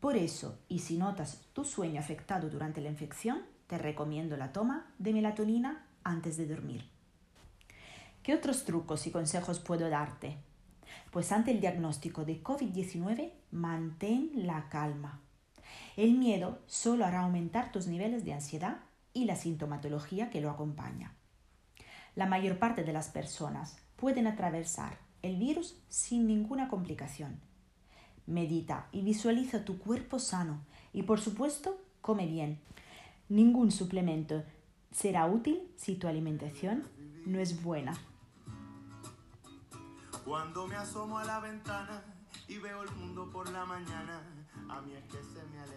Por 0.00 0.16
eso, 0.16 0.58
y 0.68 0.80
si 0.80 0.98
notas 0.98 1.42
tu 1.52 1.64
sueño 1.64 1.98
afectado 1.98 2.50
durante 2.50 2.80
la 2.80 2.90
infección, 2.90 3.42
te 3.66 3.78
recomiendo 3.78 4.36
la 4.36 4.52
toma 4.52 4.92
de 4.98 5.12
melatonina 5.12 5.86
antes 6.04 6.36
de 6.36 6.46
dormir. 6.46 6.88
¿Qué 8.22 8.34
otros 8.34 8.64
trucos 8.64 9.06
y 9.06 9.10
consejos 9.10 9.60
puedo 9.60 9.88
darte? 9.88 10.36
Pues 11.10 11.32
ante 11.32 11.52
el 11.52 11.60
diagnóstico 11.60 12.24
de 12.24 12.42
COVID-19, 12.42 13.32
mantén 13.52 14.30
la 14.34 14.68
calma. 14.68 15.20
El 15.96 16.14
miedo 16.14 16.60
solo 16.66 17.04
hará 17.04 17.20
aumentar 17.20 17.72
tus 17.72 17.86
niveles 17.86 18.24
de 18.24 18.34
ansiedad 18.34 18.78
y 19.12 19.24
la 19.24 19.36
sintomatología 19.36 20.30
que 20.30 20.40
lo 20.40 20.50
acompaña. 20.50 21.14
La 22.14 22.26
mayor 22.26 22.58
parte 22.58 22.84
de 22.84 22.92
las 22.92 23.08
personas 23.08 23.76
pueden 23.96 24.26
atravesar 24.26 24.98
el 25.22 25.36
virus 25.36 25.76
sin 25.88 26.26
ninguna 26.26 26.68
complicación. 26.68 27.40
Medita 28.26 28.88
y 28.92 29.02
visualiza 29.02 29.64
tu 29.64 29.78
cuerpo 29.78 30.18
sano 30.18 30.60
y 30.92 31.02
por 31.02 31.20
supuesto 31.20 31.80
come 32.00 32.26
bien. 32.26 32.60
Ningún 33.28 33.70
suplemento 33.70 34.44
será 34.90 35.26
útil 35.26 35.62
si 35.76 35.96
tu 35.96 36.08
alimentación 36.08 36.84
no 37.26 37.38
es 37.38 37.62
buena. 37.62 37.94
Cuando 40.24 40.66
me 40.66 40.76
asomo 40.76 41.18
a 41.18 41.24
la 41.24 41.40
ventana 41.40 42.02
y 42.48 42.58
veo 42.58 42.82
el 42.82 42.90
mundo 42.92 43.30
por 43.30 43.48
la 43.50 43.64
mañana, 43.64 44.22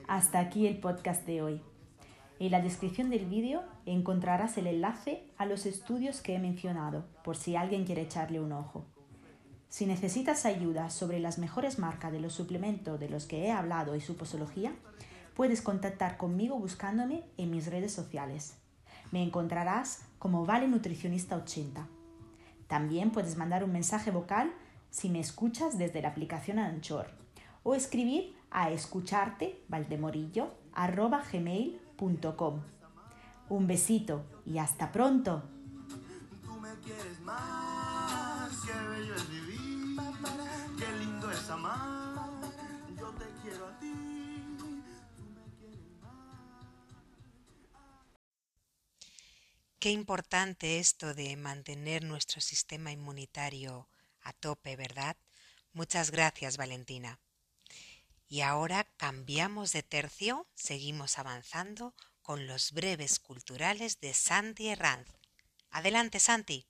Hasta 0.08 0.40
aquí 0.40 0.68
el 0.68 0.80
podcast 0.80 1.26
de 1.26 1.42
hoy. 1.42 1.62
En 2.40 2.52
la 2.52 2.62
descripción 2.62 3.10
del 3.10 3.26
vídeo 3.26 3.64
encontrarás 3.86 4.58
el 4.58 4.68
enlace 4.68 5.24
a 5.38 5.46
los 5.46 5.66
estudios 5.66 6.22
que 6.22 6.36
he 6.36 6.40
mencionado, 6.40 7.06
por 7.24 7.36
si 7.36 7.56
alguien 7.56 7.86
quiere 7.86 8.04
echarle 8.04 8.40
un 8.40 8.54
ojo. 8.54 8.86
Si 9.68 9.86
necesitas 9.86 10.46
ayuda 10.46 10.90
sobre 10.90 11.20
las 11.20 11.38
mejores 11.38 11.78
marcas 11.78 12.12
de 12.12 12.20
los 12.20 12.34
suplementos 12.34 13.00
de 13.00 13.10
los 13.10 13.26
que 13.26 13.46
he 13.46 13.52
hablado 13.52 13.96
y 13.96 14.02
su 14.02 14.16
posología, 14.16 14.74
puedes 15.36 15.62
contactar 15.62 16.18
conmigo 16.18 16.58
buscándome 16.58 17.24
en 17.38 17.52
mis 17.52 17.68
redes 17.68 17.94
sociales. 17.94 18.58
Me 19.12 19.22
encontrarás 19.22 20.04
como 20.18 20.46
Vale 20.46 20.68
Nutricionista 20.68 21.36
80. 21.36 21.88
También 22.68 23.12
puedes 23.12 23.38
mandar 23.38 23.64
un 23.64 23.72
mensaje 23.72 24.12
vocal 24.12 24.52
si 24.90 25.10
me 25.10 25.20
escuchas 25.20 25.78
desde 25.78 26.02
la 26.02 26.10
aplicación 26.10 26.58
Anchor 26.58 27.12
o 27.64 27.76
escribir 27.76 28.36
a 28.52 28.72
escucharte 28.72 29.64
gmail.com. 31.32 32.62
Un 33.50 33.68
besito 33.68 34.26
y 34.46 34.58
hasta 34.58 34.92
pronto. 34.92 35.44
Tú 36.44 36.54
me 36.60 36.74
quieres 36.84 37.20
más, 37.22 38.52
qué 38.66 38.74
bello 38.74 39.16
es 39.16 39.30
vivir, 39.30 39.98
qué 40.78 41.00
lindo 41.00 41.32
es 41.32 41.50
amar. 41.50 42.30
Yo 42.98 43.10
te 43.12 43.26
quiero 43.42 43.68
a 43.68 43.80
ti. 43.80 43.94
tú 44.58 45.24
me 45.24 45.44
quieres 45.58 45.80
más. 46.02 46.20
Qué 49.80 49.92
importante 49.92 50.80
esto 50.80 51.14
de 51.14 51.36
mantener 51.38 52.04
nuestro 52.04 52.42
sistema 52.42 52.92
inmunitario 52.92 53.90
a 54.22 54.34
tope, 54.34 54.76
¿verdad? 54.76 55.18
Muchas 55.74 56.12
gracias, 56.12 56.58
Valentina. 56.58 57.20
Y 58.32 58.42
ahora 58.42 58.86
cambiamos 58.98 59.74
de 59.74 59.82
tercio, 59.82 60.46
seguimos 60.54 61.18
avanzando 61.18 61.96
con 62.22 62.46
los 62.46 62.74
breves 62.74 63.18
culturales 63.18 64.00
de 64.02 64.14
Santi 64.14 64.70
Herranz. 64.70 65.08
Adelante, 65.72 66.20
Santi. 66.20 66.68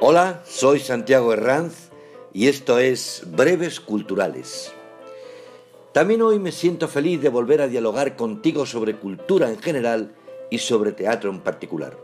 Hola, 0.00 0.42
soy 0.46 0.80
Santiago 0.80 1.34
Herranz 1.34 1.89
y 2.32 2.48
esto 2.48 2.78
es 2.78 3.24
Breves 3.26 3.80
Culturales. 3.80 4.72
También 5.92 6.22
hoy 6.22 6.38
me 6.38 6.52
siento 6.52 6.86
feliz 6.86 7.20
de 7.20 7.28
volver 7.28 7.60
a 7.60 7.66
dialogar 7.66 8.14
contigo 8.16 8.64
sobre 8.64 8.94
cultura 8.96 9.50
en 9.50 9.58
general 9.58 10.14
y 10.48 10.58
sobre 10.58 10.92
teatro 10.92 11.30
en 11.30 11.40
particular. 11.40 11.98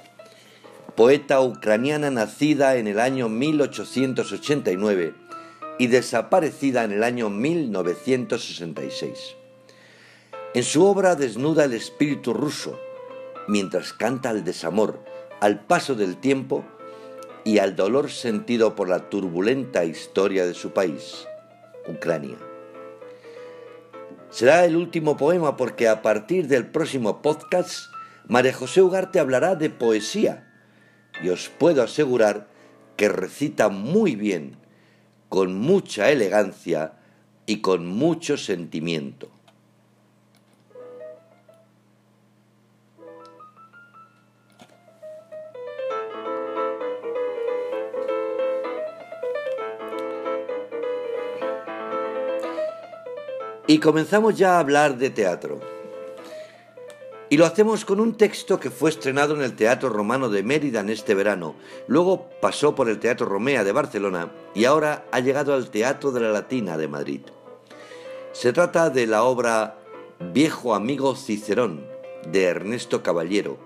poeta 0.97 1.41
ucraniana 1.41 2.11
nacida 2.11 2.75
en 2.77 2.89
el 2.89 2.99
año 2.99 3.29
1889 3.29 5.15
y 5.79 5.87
desaparecida 5.87 6.83
en 6.85 6.93
el 6.93 7.05
año 7.05 7.31
1966. 7.31 9.37
En 10.55 10.63
su 10.63 10.87
obra 10.87 11.17
desnuda 11.17 11.65
el 11.65 11.73
espíritu 11.73 12.33
ruso, 12.33 12.79
mientras 13.49 13.93
canta 13.93 14.31
el 14.31 14.45
desamor, 14.45 15.01
al 15.41 15.65
paso 15.67 15.97
del 15.97 16.17
tiempo, 16.17 16.65
y 17.45 17.59
al 17.59 17.75
dolor 17.75 18.09
sentido 18.11 18.77
por 18.77 18.89
la 18.89 19.11
turbulenta 19.11 19.85
historia 19.85 20.47
de 20.47 20.55
su 20.55 20.71
país, 20.71 21.27
Ucrania. 21.89 22.37
Será 24.31 24.65
el 24.65 24.77
último 24.77 25.17
poema 25.17 25.57
porque 25.57 25.89
a 25.89 26.03
partir 26.03 26.47
del 26.47 26.67
próximo 26.67 27.21
podcast 27.21 27.87
María 28.29 28.55
José 28.55 28.81
Ugarte 28.81 29.19
hablará 29.21 29.57
de 29.57 29.71
poesía 29.71 30.51
y 31.23 31.31
os 31.31 31.49
puedo 31.49 31.83
asegurar 31.83 32.49
que 32.97 33.09
recita 33.09 33.69
muy 33.69 34.17
bien, 34.17 34.57
con 35.29 35.55
mucha 35.59 36.11
elegancia 36.11 36.93
y 37.45 37.61
con 37.61 37.87
mucho 37.87 38.37
sentimiento. 38.37 39.34
Y 53.75 53.81
comenzamos 53.81 54.39
ya 54.39 54.55
a 54.55 54.61
hablar 54.61 54.99
de 54.99 55.11
teatro. 55.11 55.59
Y 57.29 57.37
lo 57.37 57.45
hacemos 57.45 57.85
con 57.85 57.99
un 57.99 58.17
texto 58.17 58.61
que 58.61 58.71
fue 58.71 58.89
estrenado 58.89 59.35
en 59.35 59.43
el 59.43 59.57
Teatro 59.57 59.89
Romano 59.89 60.29
de 60.29 60.45
Mérida 60.45 60.79
en 60.79 60.91
este 60.91 61.13
verano, 61.13 61.57
luego 61.89 62.31
pasó 62.41 62.77
por 62.77 62.89
el 62.89 63.01
Teatro 63.01 63.27
Romea 63.27 63.65
de 63.65 63.73
Barcelona 63.73 64.31
y 64.55 64.65
ahora 64.65 65.07
ha 65.11 65.19
llegado 65.19 65.55
al 65.55 65.71
Teatro 65.71 66.13
de 66.13 66.21
la 66.21 66.31
Latina 66.31 66.77
de 66.77 66.87
Madrid. 66.87 67.23
Se 68.31 68.53
trata 68.53 68.91
de 68.91 69.09
la 69.09 69.25
obra 69.25 69.77
Viejo 70.21 70.77
amigo 70.77 71.17
Cicerón 71.17 71.85
de 72.31 72.45
Ernesto 72.45 73.03
Caballero, 73.03 73.59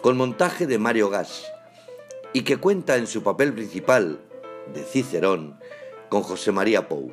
con 0.00 0.16
montaje 0.16 0.66
de 0.66 0.78
Mario 0.78 1.10
Gas, 1.10 1.44
y 2.32 2.44
que 2.44 2.56
cuenta 2.56 2.96
en 2.96 3.06
su 3.06 3.22
papel 3.22 3.52
principal 3.52 4.18
de 4.72 4.82
Cicerón 4.82 5.60
con 6.08 6.22
José 6.22 6.52
María 6.52 6.88
Pou. 6.88 7.12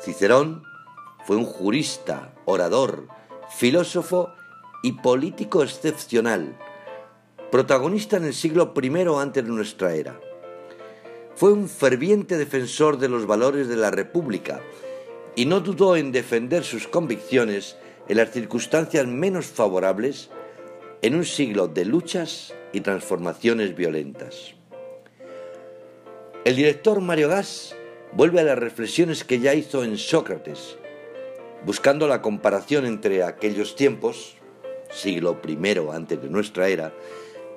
Cicerón 0.00 0.70
fue 1.24 1.36
un 1.36 1.44
jurista, 1.44 2.32
orador, 2.44 3.08
filósofo 3.56 4.30
y 4.82 4.92
político 4.92 5.62
excepcional, 5.62 6.56
protagonista 7.50 8.16
en 8.16 8.24
el 8.24 8.34
siglo 8.34 8.72
I 8.80 8.90
antes 9.18 9.44
de 9.44 9.50
nuestra 9.50 9.94
era. 9.94 10.18
Fue 11.34 11.52
un 11.52 11.68
ferviente 11.68 12.36
defensor 12.36 12.98
de 12.98 13.08
los 13.08 13.26
valores 13.26 13.68
de 13.68 13.76
la 13.76 13.90
República 13.90 14.60
y 15.34 15.46
no 15.46 15.60
dudó 15.60 15.96
en 15.96 16.12
defender 16.12 16.64
sus 16.64 16.88
convicciones 16.88 17.76
en 18.08 18.16
las 18.16 18.30
circunstancias 18.30 19.06
menos 19.06 19.46
favorables 19.46 20.30
en 21.00 21.14
un 21.14 21.24
siglo 21.24 21.68
de 21.68 21.84
luchas 21.84 22.54
y 22.72 22.80
transformaciones 22.80 23.74
violentas. 23.74 24.54
El 26.44 26.56
director 26.56 27.00
Mario 27.00 27.28
Gas 27.28 27.74
vuelve 28.12 28.40
a 28.40 28.44
las 28.44 28.58
reflexiones 28.58 29.24
que 29.24 29.38
ya 29.38 29.54
hizo 29.54 29.84
en 29.84 29.96
Sócrates, 29.96 30.76
buscando 31.64 32.08
la 32.08 32.22
comparación 32.22 32.86
entre 32.86 33.22
aquellos 33.22 33.76
tiempos, 33.76 34.36
siglo 34.90 35.38
I 35.46 35.78
antes 35.92 36.20
de 36.20 36.28
nuestra 36.28 36.68
era, 36.68 36.92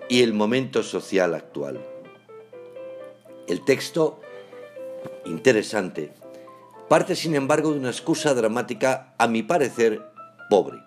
y 0.07 0.21
el 0.21 0.33
momento 0.33 0.83
social 0.83 1.33
actual. 1.33 1.83
El 3.47 3.63
texto, 3.65 4.19
interesante, 5.25 6.13
parte 6.87 7.15
sin 7.15 7.35
embargo 7.35 7.71
de 7.71 7.79
una 7.79 7.89
excusa 7.89 8.33
dramática, 8.33 9.15
a 9.17 9.27
mi 9.27 9.41
parecer, 9.41 10.03
pobre. 10.49 10.77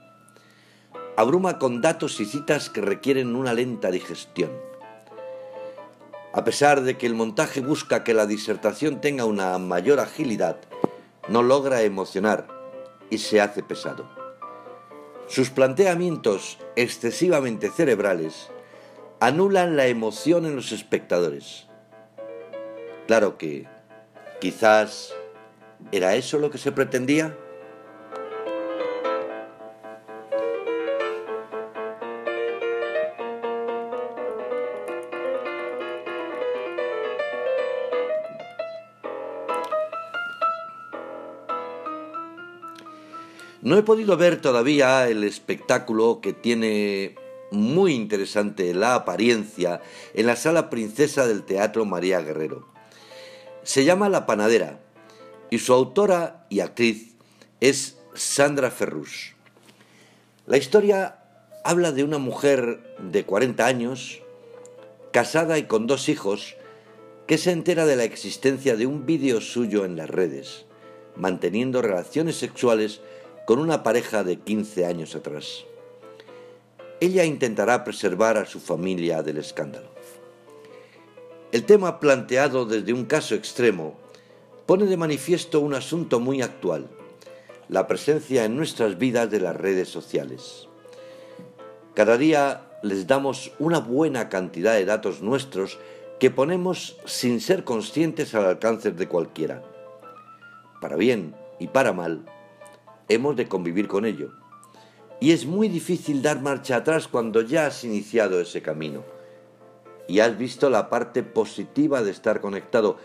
Abruma 1.17 1.59
con 1.59 1.81
datos 1.81 2.21
y 2.21 2.25
citas 2.25 2.71
que 2.71 2.81
requieren 2.81 3.35
una 3.35 3.53
lenta 3.53 3.91
digestión. 3.91 4.51
A 6.33 6.45
pesar 6.45 6.83
de 6.83 6.97
que 6.97 7.07
el 7.07 7.15
montaje 7.15 7.61
busca 7.61 8.05
que 8.05 8.15
la 8.15 8.27
disertación 8.27 9.01
tenga 9.01 9.25
una 9.25 9.59
mayor 9.59 9.99
agilidad, 9.99 10.59
no 11.29 11.43
logra 11.43 11.83
emocionar 11.83 12.58
y 13.11 13.19
se 13.19 13.41
hace 13.41 13.63
pesado. 13.63 14.09
Sus 15.27 15.51
planteamientos 15.51 16.59
excesivamente 16.77 17.71
cerebrales 17.71 18.51
anulan 19.21 19.77
la 19.77 19.87
emoción 19.87 20.47
en 20.47 20.57
los 20.57 20.73
espectadores. 20.73 21.67
Claro 23.07 23.37
que 23.37 23.67
quizás 24.41 25.15
era 25.93 26.15
eso 26.15 26.39
lo 26.39 26.51
que 26.51 26.59
se 26.59 26.73
pretendía. 26.73 27.37
No 43.69 43.77
he 43.77 43.83
podido 43.83 44.17
ver 44.17 44.41
todavía 44.41 45.07
el 45.09 45.25
espectáculo 45.25 46.23
que 46.23 46.33
tiene 46.33 47.17
muy 47.51 47.93
interesante 47.93 48.73
la 48.73 48.95
apariencia 48.95 49.83
en 50.15 50.25
la 50.25 50.37
sala 50.37 50.71
princesa 50.71 51.27
del 51.27 51.43
Teatro 51.43 51.85
María 51.85 52.23
Guerrero. 52.23 52.67
Se 53.65 53.85
llama 53.85 54.09
La 54.09 54.25
Panadera 54.25 54.81
y 55.51 55.59
su 55.59 55.75
autora 55.75 56.47
y 56.49 56.61
actriz 56.61 57.15
es 57.61 57.99
Sandra 58.15 58.71
Ferrus. 58.71 59.35
La 60.47 60.57
historia 60.57 61.19
habla 61.63 61.93
de 61.93 62.05
una 62.05 62.17
mujer 62.17 62.97
de 62.99 63.27
40 63.27 63.67
años, 63.67 64.23
casada 65.13 65.59
y 65.59 65.65
con 65.65 65.87
dos 65.87 66.09
hijos, 66.09 66.57
que 67.27 67.37
se 67.37 67.51
entera 67.51 67.85
de 67.85 67.97
la 67.97 68.05
existencia 68.05 68.77
de 68.77 68.87
un 68.87 69.05
vídeo 69.05 69.43
suyo 69.43 69.85
en 69.85 69.97
las 69.97 70.09
redes, 70.09 70.65
manteniendo 71.17 71.83
relaciones 71.83 72.37
sexuales 72.37 73.03
con 73.49 73.61
una 73.61 73.83
pareja 73.83 74.25
de 74.25 74.37
15 74.37 74.85
años 74.85 75.17
atrás. 75.17 75.65
Ella 77.01 77.25
intentará 77.25 77.83
preservar 77.83 78.37
a 78.37 78.45
su 78.45 78.61
familia 78.61 79.23
del 79.23 79.39
escándalo. 79.39 79.89
El 81.51 81.65
tema 81.65 81.99
planteado 81.99 82.67
desde 82.67 82.93
un 82.93 83.07
caso 83.07 83.35
extremo 83.35 83.95
pone 84.67 84.85
de 84.85 84.99
manifiesto 84.99 85.61
un 85.61 85.73
asunto 85.73 86.21
muy 86.21 86.43
actual, 86.43 86.91
la 87.71 87.87
presencia 87.87 88.45
en 88.45 88.55
nuestras 88.55 88.99
vidas 88.99 89.31
de 89.31 89.41
las 89.41 89.57
redes 89.57 89.89
sociales. 89.89 90.69
Cada 91.95 92.19
día 92.19 92.67
les 92.83 93.07
damos 93.07 93.53
una 93.59 93.79
buena 93.79 94.29
cantidad 94.29 94.75
de 94.75 94.85
datos 94.85 95.23
nuestros 95.23 95.79
que 96.21 96.31
ponemos 96.31 96.99
sin 97.07 97.41
ser 97.41 97.65
conscientes 97.65 98.35
al 98.35 98.45
alcance 98.45 98.91
de 98.91 99.09
cualquiera. 99.09 99.63
Para 100.83 100.97
bien 100.97 101.35
y 101.59 101.69
para 101.69 101.95
mal, 101.95 102.27
hemos 103.09 103.37
de 103.37 103.49
convivir 103.49 103.89
con 103.89 104.05
ello. 104.05 104.31
Y 105.21 105.33
es 105.33 105.47
muy 105.47 105.69
difícil 105.69 106.23
dar 106.23 106.41
marcha 106.41 106.77
atrás 106.77 107.09
cuando 107.09 107.43
ya 107.43 107.67
has 107.67 107.83
iniciado 107.85 108.41
ese 108.41 108.63
camino. 108.63 109.03
Y 110.07 110.21
has 110.21 110.39
visto 110.39 110.71
la 110.71 110.89
parte 110.89 111.23
positiva 111.23 112.03
de 112.03 112.11
estar 112.11 112.41
conectado, 112.41 112.97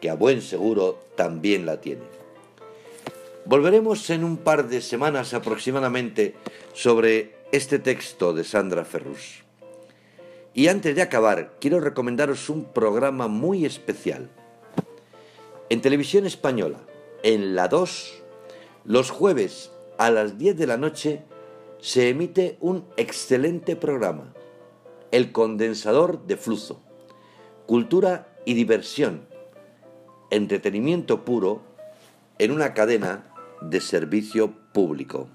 que 0.00 0.10
a 0.10 0.14
buen 0.14 0.40
seguro 0.40 0.98
también 1.16 1.66
la 1.66 1.80
tiene. 1.80 2.02
Volveremos 3.44 4.08
en 4.08 4.24
un 4.24 4.38
par 4.38 4.68
de 4.68 4.80
semanas 4.80 5.34
aproximadamente 5.34 6.34
sobre 6.72 7.34
este 7.52 7.78
texto 7.78 8.32
de 8.32 8.42
Sandra 8.42 8.84
Ferrus. 8.84 9.44
Y 10.54 10.68
antes 10.68 10.94
de 10.96 11.02
acabar, 11.02 11.52
quiero 11.60 11.80
recomendaros 11.80 12.48
un 12.48 12.64
programa 12.64 13.28
muy 13.28 13.66
especial. 13.66 14.30
En 15.68 15.80
televisión 15.80 16.26
española, 16.26 16.78
en 17.22 17.54
la 17.54 17.68
2, 17.68 18.23
los 18.84 19.10
jueves 19.10 19.72
a 19.98 20.10
las 20.10 20.36
10 20.36 20.58
de 20.58 20.66
la 20.66 20.76
noche 20.76 21.22
se 21.80 22.10
emite 22.10 22.58
un 22.60 22.84
excelente 22.96 23.76
programa, 23.76 24.34
El 25.10 25.32
Condensador 25.32 26.26
de 26.26 26.36
Flujo. 26.36 26.80
Cultura 27.66 28.28
y 28.44 28.52
diversión, 28.52 29.26
entretenimiento 30.30 31.24
puro 31.24 31.62
en 32.38 32.50
una 32.50 32.74
cadena 32.74 33.32
de 33.62 33.80
servicio 33.80 34.52
público. 34.72 35.28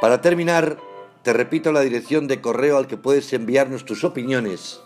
Para 0.00 0.20
terminar, 0.20 0.78
te 1.22 1.32
repito 1.32 1.72
la 1.72 1.80
dirección 1.82 2.26
de 2.26 2.40
correo 2.40 2.76
al 2.76 2.88
que 2.88 2.96
puedes 2.96 3.32
enviarnos 3.32 3.84
tus 3.84 4.02
opiniones. 4.04 4.80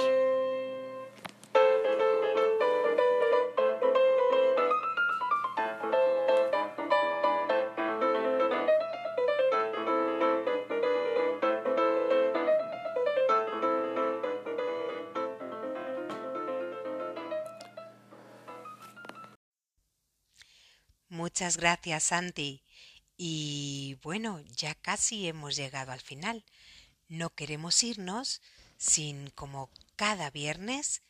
Muchas 21.09 21.57
gracias, 21.57 22.03
Santi. 22.03 22.63
Y 23.21 23.99
bueno, 24.05 24.41
ya 24.57 24.77
casi 24.77 25.27
hemos 25.27 25.57
llegado 25.57 25.91
al 25.91 26.01
final. 26.01 26.45
No 27.09 27.31
queremos 27.31 27.83
irnos 27.83 28.41
sin, 28.77 29.31
como 29.31 29.71
cada 29.97 30.31
viernes, 30.31 31.03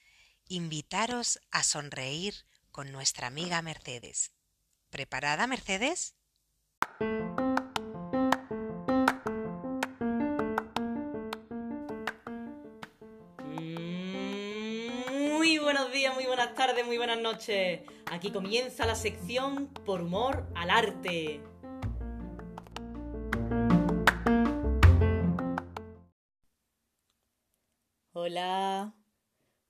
invitaros 0.49 1.39
a 1.51 1.63
sonreír 1.63 2.47
con 2.71 2.93
nuestra 2.93 3.27
amiga 3.27 3.61
Mercedes. 3.61 4.33
¿Preparada, 4.89 5.47
Mercedes? 5.47 6.15
Muy 15.37 15.59
buenos 15.59 15.93
días, 15.93 16.15
muy 16.15 16.25
buenas 16.25 16.55
tardes, 16.55 16.87
muy 16.87 16.97
buenas 16.97 17.19
noches. 17.19 17.83
Aquí 18.11 18.31
comienza 18.33 18.87
la 18.87 18.95
sección 18.95 19.67
Por 19.85 20.01
humor 20.01 20.51
al 20.55 20.71
arte. 20.71 21.43
Hola. 28.21 28.97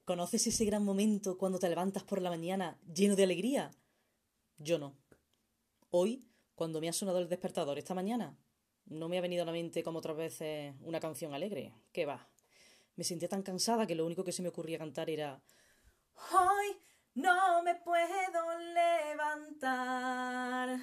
¿Conoces 0.07 0.47
ese 0.47 0.65
gran 0.65 0.83
momento 0.83 1.37
cuando 1.37 1.59
te 1.59 1.69
levantas 1.69 2.03
por 2.03 2.23
la 2.23 2.31
mañana 2.31 2.79
lleno 2.95 3.15
de 3.15 3.25
alegría? 3.25 3.71
Yo 4.57 4.79
no. 4.79 4.97
Hoy, 5.91 6.27
cuando 6.55 6.81
me 6.81 6.89
ha 6.89 6.95
sonado 6.95 7.19
el 7.19 7.29
despertador 7.29 7.77
esta 7.77 7.93
mañana, 7.93 8.39
no 8.87 9.11
me 9.11 9.19
ha 9.19 9.21
venido 9.21 9.43
a 9.43 9.45
la 9.45 9.53
mente 9.53 9.83
como 9.83 9.99
otras 9.99 10.17
veces 10.17 10.75
una 10.81 10.99
canción 10.99 11.35
alegre. 11.35 11.75
¿Qué 11.93 12.07
va? 12.07 12.27
Me 12.97 13.05
sentía 13.05 13.29
tan 13.29 13.43
cansada 13.43 13.87
que 13.87 13.95
lo 13.95 14.07
único 14.07 14.25
que 14.25 14.33
se 14.33 14.41
me 14.41 14.49
ocurría 14.49 14.79
cantar 14.79 15.11
era 15.11 15.43
Hoy 16.33 16.75
no 17.17 17.63
me 17.63 17.75
puedo 17.75 18.59
levantar. 19.13 20.79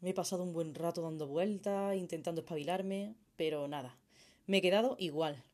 Me 0.00 0.10
he 0.10 0.14
pasado 0.14 0.42
un 0.42 0.52
buen 0.52 0.74
rato 0.74 1.00
dando 1.00 1.28
vueltas, 1.28 1.94
intentando 1.94 2.40
espabilarme, 2.40 3.14
pero 3.36 3.68
nada. 3.68 3.96
Me 4.46 4.56
he 4.56 4.62
quedado 4.62 4.96
igual. 4.98 5.44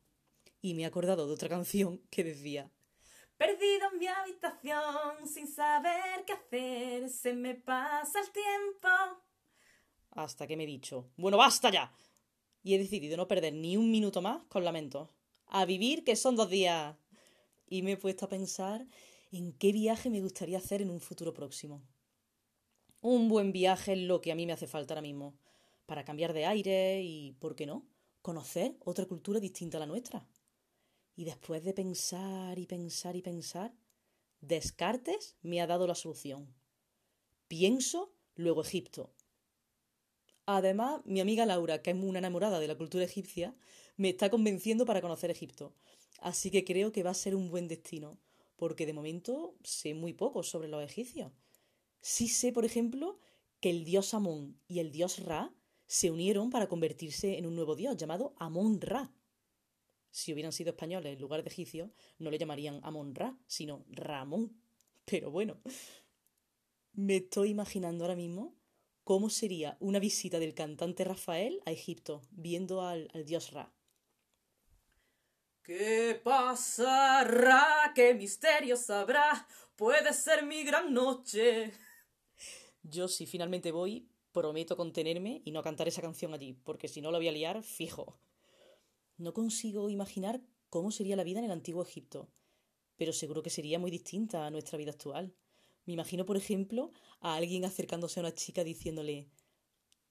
Y 0.63 0.75
me 0.75 0.83
he 0.83 0.87
acordado 0.87 1.27
de 1.27 1.35
otra 1.35 1.49
canción 1.49 2.01
que 2.09 2.23
decía 2.23 2.71
Perdido 3.37 3.89
en 3.93 3.99
mi 3.99 4.07
habitación, 4.07 5.27
sin 5.27 5.49
saber 5.49 6.25
qué 6.25 6.33
hacer, 6.33 7.11
se 7.11 7.35
me 7.35 7.57
pasa 7.57 8.21
el 8.21 8.31
tiempo. 8.31 8.89
Hasta 10.13 10.47
que 10.47 10.57
me 10.57 10.63
he 10.63 10.67
dicho, 10.67 11.11
bueno, 11.17 11.37
basta 11.37 11.71
ya. 11.71 11.93
Y 12.63 12.75
he 12.75 12.79
decidido 12.79 13.17
no 13.17 13.27
perder 13.27 13.55
ni 13.55 13.77
un 13.77 13.91
minuto 13.91 14.23
más 14.23 14.45
con 14.45 14.65
lamentos. 14.65 15.09
A 15.47 15.65
vivir, 15.65 16.05
que 16.05 16.15
son 16.15 16.37
dos 16.37 16.49
días. 16.49 16.97
Y 17.67 17.83
me 17.83 17.93
he 17.93 17.97
puesto 17.97 18.27
a 18.27 18.29
pensar 18.29 18.87
en 19.33 19.53
qué 19.55 19.73
viaje 19.73 20.09
me 20.09 20.21
gustaría 20.21 20.59
hacer 20.59 20.81
en 20.81 20.91
un 20.91 21.01
futuro 21.01 21.35
próximo. 21.35 21.83
Un 23.01 23.29
buen 23.29 23.51
viaje 23.51 23.95
es 23.95 23.99
lo 23.99 24.21
que 24.21 24.31
a 24.31 24.37
mí 24.37 24.47
me 24.47 24.53
hace 24.53 24.69
falta 24.69 24.95
ahora 24.95 25.03
mismo, 25.03 25.35
para 25.87 26.05
cambiar 26.05 26.33
de 26.33 26.47
aire 26.47 27.03
y, 27.03 27.33
¿por 27.41 27.57
qué 27.57 27.67
no?, 27.67 27.85
conocer 28.21 28.77
otra 28.79 29.07
cultura 29.07 29.41
distinta 29.41 29.79
a 29.79 29.81
la 29.81 29.87
nuestra. 29.87 30.25
Y 31.15 31.25
después 31.25 31.63
de 31.63 31.75
pensar 31.75 32.59
y 32.59 32.67
pensar 32.67 33.17
y 33.17 33.23
pensar, 33.23 33.75
Descartes 34.41 35.37
me 35.43 35.61
ha 35.61 35.67
dado 35.67 35.87
la 35.87 35.95
solución. 35.95 36.53
Pienso, 37.49 38.13
luego 38.35 38.63
Egipto. 38.63 39.13
Además, 40.47 41.03
mi 41.05 41.21
amiga 41.21 41.47
Laura, 41.47 41.83
que 41.83 41.93
es 41.93 41.97
una 41.97 42.19
enamorada 42.19 42.59
de 42.59 42.67
la 42.67 42.77
cultura 42.77 43.05
egipcia, 43.05 43.55
me 43.97 44.09
está 44.09 44.31
convenciendo 44.31 44.85
para 44.85 45.01
conocer 45.01 45.31
Egipto. 45.31 45.75
Así 46.21 46.51
que 46.51 46.65
creo 46.65 46.93
que 46.93 47.03
va 47.03 47.11
a 47.11 47.15
ser 47.15 47.37
un 47.37 47.51
buen 47.51 47.69
destino, 47.69 48.19
porque 48.57 48.87
de 48.87 48.93
momento 48.93 49.55
sé 49.63 49.95
muy 49.95 50.13
poco 50.13 50.43
sobre 50.43 50.69
los 50.69 50.83
egipcios. 50.83 51.33
Sí 52.01 52.27
sé, 52.29 52.53
por 52.53 52.65
ejemplo, 52.65 53.19
que 53.61 53.71
el 53.71 53.85
dios 53.85 54.15
Amón 54.15 54.59
y 54.67 54.81
el 54.81 54.91
dios 54.91 55.21
Ra 55.21 55.55
se 55.87 56.11
unieron 56.11 56.51
para 56.51 56.69
convertirse 56.69 57.39
en 57.39 57.47
un 57.47 57.55
nuevo 57.55 57.77
dios 57.77 57.97
llamado 57.97 58.35
Amón 58.39 58.81
Ra. 58.81 59.13
Si 60.13 60.33
hubieran 60.33 60.53
sido 60.53 60.71
españoles 60.71 61.15
en 61.15 61.21
lugar 61.21 61.43
de 61.43 61.49
egipcios, 61.49 61.91
no 62.19 62.31
le 62.31 62.39
llamarían 62.39 62.81
Amón 62.85 63.15
Ra, 63.15 63.37
sino 63.47 63.85
Ramón. 63.89 64.53
Pero 65.07 65.31
bueno, 65.31 65.61
me 66.93 67.17
estoy 67.17 67.49
imaginando 67.49 68.05
ahora 68.05 68.15
mismo 68.15 68.55
cómo 69.05 69.31
sería 69.31 69.79
una 69.81 69.99
visita 69.99 70.39
del 70.39 70.55
cantante 70.55 71.03
Rafael 71.03 71.63
a 71.65 71.73
Egipto, 71.73 72.21
viendo 72.31 72.83
al, 72.83 73.09
al 73.15 73.25
dios 73.25 73.53
Ra. 73.53 73.73
¿Qué 75.63 76.21
pasará? 76.23 77.93
¿Qué 77.95 78.15
misterios 78.15 78.91
habrá? 78.91 79.49
Puede 79.77 80.13
ser 80.13 80.45
mi 80.45 80.63
gran 80.63 80.93
noche. 80.93 81.73
Yo, 82.83 83.09
si 83.09 83.25
finalmente 83.25 83.73
voy, 83.73 84.11
prometo 84.33 84.77
contenerme 84.77 85.41
y 85.45 85.53
no 85.53 85.63
cantar 85.63 85.89
esa 85.89 86.03
canción 86.03 86.35
allí, 86.35 86.53
porque 86.53 86.89
si 86.89 87.01
no 87.01 87.11
la 87.11 87.19
voy 87.19 87.29
a 87.29 87.33
liar, 87.33 87.63
fijo. 87.63 88.19
No 89.23 89.33
consigo 89.33 89.89
imaginar 89.89 90.43
cómo 90.69 90.91
sería 90.91 91.15
la 91.15 91.23
vida 91.23 91.39
en 91.39 91.45
el 91.45 91.53
antiguo 91.53 91.85
Egipto, 91.85 92.29
pero 92.97 93.13
seguro 93.13 93.41
que 93.41 93.51
sería 93.51 93.79
muy 93.79 93.93
distinta 93.93 94.45
a 94.45 94.51
nuestra 94.51 94.77
vida 94.77 94.91
actual. 94.91 95.33
Me 95.87 95.93
imagino, 95.93 96.27
por 96.27 96.37
ejemplo, 96.37 96.91
a 97.21 97.37
alguien 97.37 97.65
acercándose 97.65 98.19
a 98.19 98.25
una 98.25 98.35
chica 98.35 98.65
diciéndole 98.65 99.31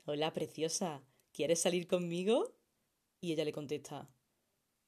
Hola, 0.06 0.32
preciosa, 0.32 1.04
¿quieres 1.34 1.60
salir 1.60 1.88
conmigo? 1.88 2.56
Y 3.20 3.34
ella 3.34 3.44
le 3.44 3.52
contesta 3.52 4.10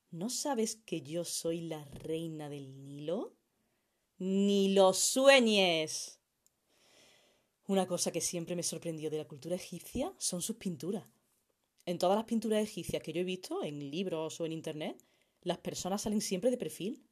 ¿No 0.10 0.30
sabes 0.30 0.78
que 0.78 1.02
yo 1.02 1.26
soy 1.26 1.60
la 1.60 1.84
reina 1.84 2.48
del 2.48 2.82
Nilo? 2.86 3.36
Ni 4.20 4.74
lo 4.74 4.94
sueñes. 4.94 6.22
Una 7.68 7.88
cosa 7.88 8.14
que 8.14 8.22
siempre 8.22 8.56
me 8.56 8.64
sorprendió 8.64 9.10
de 9.10 9.18
la 9.18 9.28
cultura 9.28 9.58
egipcia 9.58 10.14
son 10.18 10.42
sus 10.42 10.56
pinturas. 10.56 11.04
En 11.86 11.98
todas 11.98 12.16
las 12.16 12.26
pinturas 12.26 12.64
egipcias 12.64 13.04
que 13.04 13.12
yo 13.12 13.22
he 13.22 13.26
visto, 13.26 13.64
en 13.64 13.92
libros 13.92 14.40
o 14.40 14.46
en 14.46 14.54
internet, 14.54 15.04
las 15.42 15.58
personas 15.58 16.02
salen 16.02 16.22
siempre 16.22 16.50
de 16.50 16.58
perfil. 16.58 17.04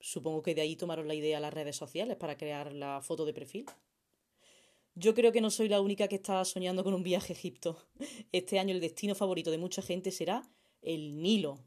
Supongo 0.00 0.42
que 0.42 0.54
de 0.54 0.60
ahí 0.60 0.76
tomaron 0.76 1.08
la 1.08 1.14
idea 1.14 1.40
las 1.40 1.54
redes 1.54 1.76
sociales 1.76 2.16
para 2.16 2.36
crear 2.36 2.72
la 2.72 3.00
foto 3.00 3.24
de 3.24 3.32
perfil. 3.32 3.66
Yo 4.94 5.14
creo 5.14 5.32
que 5.32 5.40
no 5.40 5.50
soy 5.50 5.68
la 5.68 5.80
única 5.80 6.08
que 6.08 6.16
está 6.16 6.44
soñando 6.44 6.84
con 6.84 6.94
un 6.94 7.02
viaje 7.02 7.32
a 7.32 7.36
Egipto. 7.36 7.78
Este 8.32 8.58
año 8.58 8.74
el 8.74 8.80
destino 8.80 9.14
favorito 9.14 9.50
de 9.50 9.58
mucha 9.58 9.82
gente 9.82 10.10
será 10.10 10.42
el 10.82 11.20
Nilo. 11.22 11.58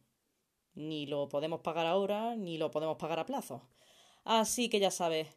Ni 0.76 1.08
lo 1.08 1.28
podemos 1.28 1.62
pagar 1.62 1.88
ahora, 1.88 2.36
ni 2.36 2.58
lo 2.58 2.70
podemos 2.70 2.98
pagar 2.98 3.20
a 3.20 3.26
plazo. 3.26 3.68
Así 4.24 4.70
que 4.70 4.80
ya 4.80 4.92
sabes, 4.92 5.28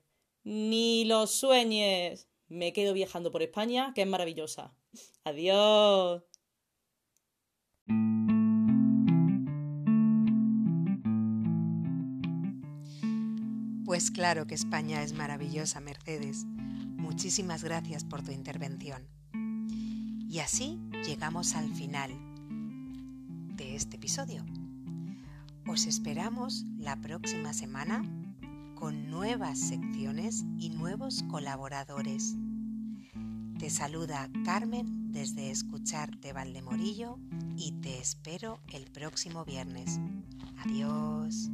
ni 0.44 1.04
lo 1.04 1.26
sueñes. 1.26 2.28
Me 2.48 2.72
quedo 2.72 2.92
viajando 2.92 3.30
por 3.30 3.42
España, 3.42 3.92
que 3.94 4.02
es 4.02 4.08
maravillosa. 4.08 4.74
Adiós. 5.24 6.29
Pues 13.90 14.12
claro 14.12 14.46
que 14.46 14.54
España 14.54 15.02
es 15.02 15.14
maravillosa, 15.14 15.80
Mercedes. 15.80 16.44
Muchísimas 16.46 17.64
gracias 17.64 18.04
por 18.04 18.22
tu 18.22 18.30
intervención. 18.30 19.02
Y 20.28 20.38
así 20.38 20.78
llegamos 21.04 21.56
al 21.56 21.74
final 21.74 22.12
de 23.56 23.74
este 23.74 23.96
episodio. 23.96 24.46
Os 25.66 25.86
esperamos 25.86 26.64
la 26.78 27.00
próxima 27.00 27.52
semana 27.52 28.04
con 28.76 29.10
nuevas 29.10 29.58
secciones 29.58 30.44
y 30.56 30.70
nuevos 30.70 31.24
colaboradores. 31.24 32.36
Te 33.58 33.70
saluda 33.70 34.30
Carmen 34.44 35.10
desde 35.10 35.50
Escucharte 35.50 36.32
Valdemorillo 36.32 37.18
y 37.56 37.72
te 37.80 37.98
espero 37.98 38.60
el 38.72 38.84
próximo 38.84 39.44
viernes. 39.44 39.98
Adiós. 40.58 41.50